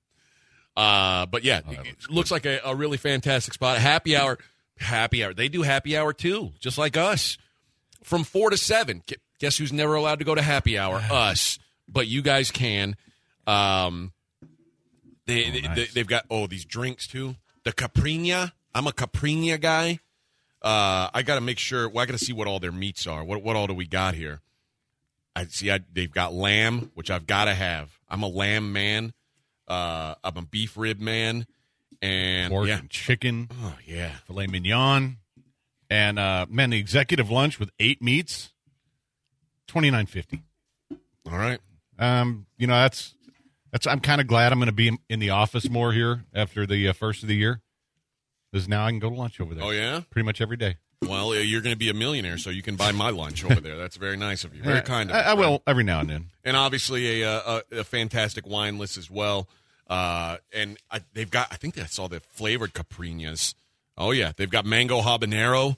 [0.75, 3.77] Uh, but yeah, Oh, it looks looks, like a, a really fantastic spot.
[3.77, 4.39] Happy hour,
[4.77, 5.33] happy hour.
[5.33, 7.37] They do happy hour too, just like us,
[8.03, 9.03] from four to seven.
[9.39, 10.95] Guess who's never allowed to go to happy hour?
[11.11, 12.95] us, but you guys can.
[13.45, 14.13] Um,
[15.25, 15.93] they, they, nice.
[15.93, 17.35] they have got oh these drinks too.
[17.63, 18.51] The Caprina.
[18.75, 19.99] I'm a Caprina guy.
[20.61, 21.87] Uh, I got to make sure.
[21.87, 23.23] Well, I got to see what all their meats are.
[23.23, 24.41] What what all do we got here?
[25.35, 25.71] I see.
[25.71, 27.97] I, they've got lamb, which I've got to have.
[28.09, 29.13] I'm a lamb man.
[29.67, 31.47] Uh, I'm a beef rib man,
[32.01, 35.17] and Pork yeah, and chicken, oh yeah, filet mignon,
[35.89, 38.51] and uh, man, the executive lunch with eight meats,
[39.67, 40.43] twenty nine fifty.
[40.91, 41.59] all right.
[41.97, 43.15] Um, you know that's
[43.71, 46.67] That's I'm kind of glad I'm going to be in, the office more here after
[46.67, 47.61] the uh, first of the year,
[48.51, 49.63] because now I can go to lunch over there.
[49.63, 50.01] Oh yeah.
[50.11, 50.77] pretty much every day.
[51.07, 53.77] Well, you're going to be a millionaire, so you can buy my lunch over there.
[53.77, 54.63] That's very nice of you.
[54.63, 56.25] Very kind of I, you, I will every now and then.
[56.43, 59.47] and obviously a, uh, a a fantastic wine list as well.
[59.87, 63.55] Uh, and I, they've got I think I saw the flavored caprinas.
[63.97, 65.77] Oh yeah, they've got mango habanero.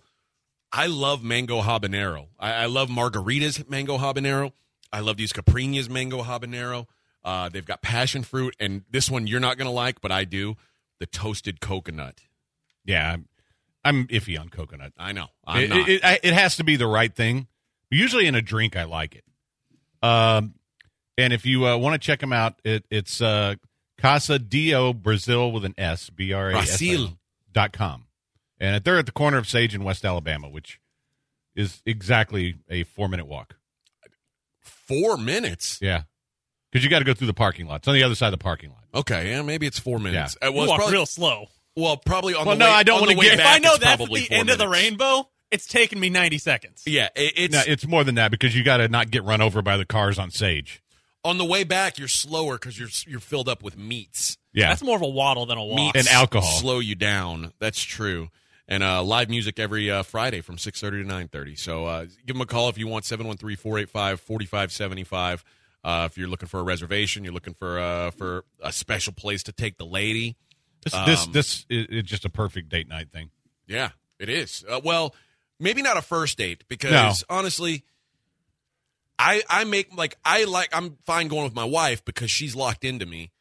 [0.71, 2.27] I love mango habanero.
[2.39, 4.51] I, I love margaritas mango habanero.
[4.91, 6.87] I love these caprinas mango habanero.
[7.23, 10.25] Uh, they've got passion fruit, and this one you're not going to like, but I
[10.25, 10.55] do.
[10.99, 12.21] The toasted coconut.
[12.85, 13.17] Yeah,
[13.85, 14.91] I'm, I'm iffy on coconut.
[14.97, 15.27] I know.
[15.45, 15.89] I'm it, not.
[15.89, 17.47] it, it, it has to be the right thing.
[17.89, 19.23] Usually in a drink, I like it.
[20.05, 20.55] Um,
[21.17, 23.55] and if you uh, want to check them out, it, it's uh,
[23.97, 27.17] Casa do Brasil with an S, B R A S I L
[27.53, 28.05] dot com,
[28.59, 30.79] and they're at the corner of Sage and West Alabama, which
[31.55, 33.55] is exactly a four minute walk.
[34.59, 35.79] Four minutes.
[35.81, 36.03] Yeah,
[36.71, 37.77] because you got to go through the parking lot.
[37.77, 38.83] It's on the other side of the parking lot.
[38.93, 40.37] Okay, yeah, maybe it's four minutes.
[40.41, 40.49] Yeah.
[40.49, 41.45] Well, You it's walk probably, real slow.
[41.75, 43.55] Well, probably on Well, the no, way, I don't wanna the way get- If back,
[43.55, 46.83] I know that's at the four end of the rainbow, it's taken me 90 seconds.
[46.85, 49.41] Yeah, it, it's No, it's more than that because you got to not get run
[49.41, 50.81] over by the cars on Sage.
[51.23, 51.97] on the way back.
[51.99, 54.37] You're slower because you're you're filled up with meats.
[54.53, 55.95] Yeah, That's more of a waddle than a walk.
[55.95, 56.49] Meats And alcohol.
[56.59, 57.51] slow you down.
[57.59, 58.29] That's true.
[58.67, 61.55] And uh, live music every uh, Friday from six thirty to nine thirty.
[61.55, 65.43] So uh, give them a call if you want 713-485-4575.
[65.83, 69.43] Uh, if you're looking for a reservation, you're looking for uh, for a special place
[69.43, 70.35] to take the lady.
[70.85, 73.29] This this um, this is, is just a perfect date night thing.
[73.67, 74.63] Yeah, it is.
[74.67, 75.13] Uh, well,
[75.59, 76.91] maybe not a first date because
[77.29, 77.35] No.
[77.35, 77.83] honestly,
[79.19, 82.83] I I make like I like I'm fine going with my wife because she's locked
[82.83, 83.31] into me,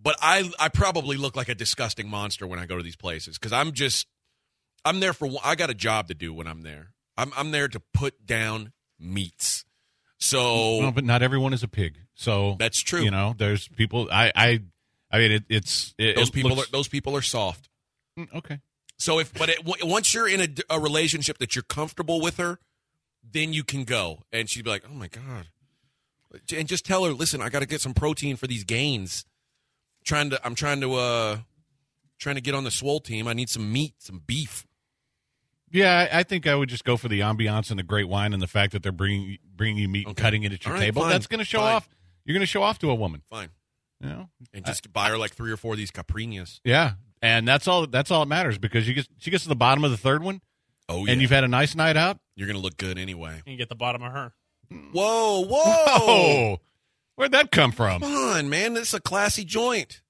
[0.00, 3.38] but I I probably look like a disgusting monster when I go to these places
[3.38, 4.06] because I'm just
[4.84, 6.92] I'm there for I got a job to do when I'm there.
[7.16, 9.64] I'm I'm there to put down meats.
[10.18, 11.98] So No, but not everyone is a pig.
[12.14, 13.02] So That's true.
[13.02, 14.08] You know, there's people.
[14.12, 14.60] I I
[15.14, 17.68] I mean, it, it's it, those it people looks- are those people are soft.
[18.18, 18.60] Mm, okay.
[18.98, 22.36] So if but it, w- once you're in a, a relationship that you're comfortable with
[22.38, 22.58] her,
[23.28, 25.48] then you can go, and she'd be like, "Oh my god,"
[26.56, 29.24] and just tell her, "Listen, I got to get some protein for these gains.
[30.04, 31.38] Trying to, I'm trying to, uh,
[32.18, 33.26] trying to get on the swole team.
[33.26, 34.66] I need some meat, some beef.
[35.70, 38.40] Yeah, I, think I would just go for the ambiance and the great wine and
[38.42, 41.02] the fact that they're bringing bringing you meat and cutting it at your right, table.
[41.02, 41.74] fine, That's going to show fine.
[41.76, 41.88] off.
[42.24, 43.22] You're going to show off to a woman.
[43.28, 43.48] Fine,
[44.04, 44.28] You know.
[44.52, 46.60] and just buy her like three or four of these caprinas.
[46.64, 46.92] Yeah,
[47.22, 47.86] and that's all.
[47.86, 50.22] That's all that matters because you get she gets to the bottom of the third
[50.22, 50.40] one,
[50.88, 52.18] Oh yeah, and you've had a nice night out.
[52.36, 53.40] you're gonna look good anyway.
[53.46, 54.32] You get the bottom of her.
[54.70, 56.60] Whoa, whoa, Oh,
[57.16, 58.00] where'd that come from?
[58.02, 58.74] come on, man!
[58.74, 60.02] This is a classy joint.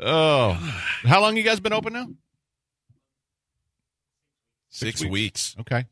[0.00, 0.52] Oh,
[1.04, 2.08] how long you guys been open now?
[4.70, 5.56] Six, Six weeks.
[5.60, 5.86] Okay.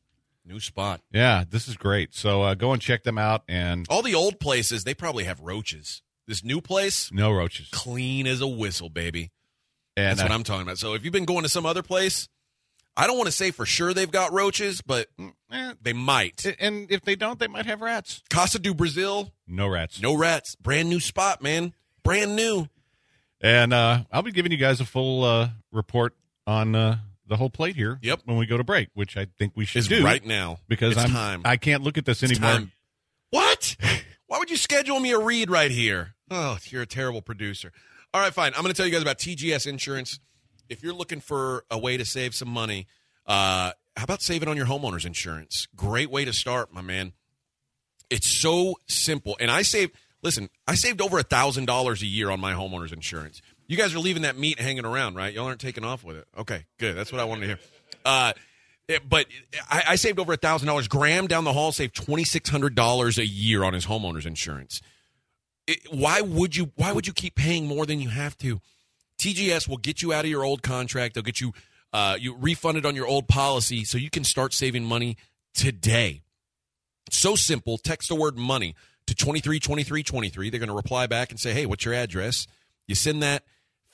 [0.44, 1.00] new spot.
[1.12, 2.14] Yeah, this is great.
[2.14, 5.40] So uh, go and check them out, and All the old places, they probably have
[5.40, 6.02] roaches.
[6.27, 7.68] This new place, no roaches.
[7.70, 9.31] clean as a whistle, baby.
[9.97, 10.79] And That's uh, what I'm talking about.
[10.79, 12.29] So if you've been going to some other place,
[12.97, 15.07] I don't want to say for sure they've got roaches, but
[15.53, 16.45] eh, they might.
[16.59, 18.22] and if they don't, they might have rats.
[18.29, 20.03] Casa do Brasil, No rats.
[20.03, 20.57] no rats.
[20.57, 21.72] Brand new spot, man.
[22.03, 22.66] Brand new.
[23.41, 26.14] And uh, I'll be giving you guys a full uh, report
[26.47, 27.99] on uh, the whole plate here.
[28.03, 28.22] Yep.
[28.24, 30.93] When we go to break, which I think we should Is do right now because
[30.95, 31.43] it's I'm time.
[31.45, 32.51] I can't look at this It's anymore.
[32.51, 32.72] time.
[33.31, 33.77] What?
[34.27, 36.14] Why would you schedule me a read right here?
[36.31, 37.72] Oh, you're a terrible producer.
[38.12, 38.53] All right, fine.
[38.55, 40.18] I'm going to tell you guys about TGS Insurance.
[40.68, 42.87] If you're looking for a way to save some money,
[43.27, 45.68] uh, how about saving on your homeowner's insurance?
[45.77, 47.12] Great way to start, my man.
[48.11, 49.37] It's so simple.
[49.41, 49.91] And I save,
[50.22, 53.41] listen, I saved over a $1,000 a year on my homeowner's insurance.
[53.68, 55.33] You guys are leaving that meat hanging around, right?
[55.33, 56.27] Y'all aren't taking off with it.
[56.39, 56.97] Okay, good.
[56.97, 57.59] That's what I wanted to hear.
[58.05, 58.33] Uh,
[58.89, 59.27] it- but
[59.68, 60.87] I, I saved over a thousand dollars.
[60.89, 64.81] Graham down the hall saved twenty six hundred dollars a year on his homeowner's insurance.
[65.66, 66.72] It, why would you?
[66.76, 68.60] Why would you keep paying more than you have to?
[69.20, 71.14] TGS will get you out of your old contract.
[71.14, 71.52] They'll get you
[71.92, 75.16] uh, you refunded on your old policy, so you can start saving money
[75.54, 76.22] today.
[77.10, 77.78] So simple.
[77.78, 78.74] Text the word money
[79.06, 80.50] to 232323.
[80.50, 82.46] They're going to reply back and say, hey, what's your address?
[82.86, 83.44] You send that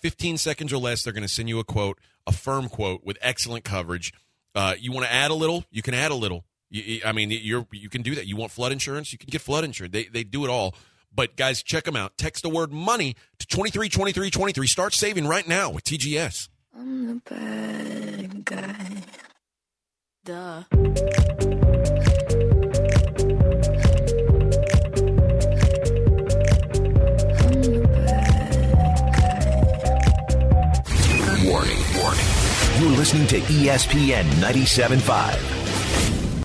[0.00, 1.02] 15 seconds or less.
[1.02, 4.12] They're going to send you a quote, a firm quote with excellent coverage.
[4.54, 5.64] Uh, you want to add a little?
[5.70, 6.44] You can add a little.
[6.70, 8.26] You, I mean, you're you can do that.
[8.26, 9.12] You want flood insurance?
[9.12, 9.92] You can get flood insurance.
[9.92, 10.74] They they do it all.
[11.14, 12.16] But guys, check them out.
[12.16, 14.66] Text the word money to 232323.
[14.66, 16.48] Start saving right now with TGS.
[16.76, 19.02] I'm the bad guy.
[20.24, 20.62] Duh.
[20.72, 20.82] I'm
[27.62, 28.42] the bad
[31.44, 32.26] Warning, warning.
[32.78, 35.61] You're listening to ESPN 97.5.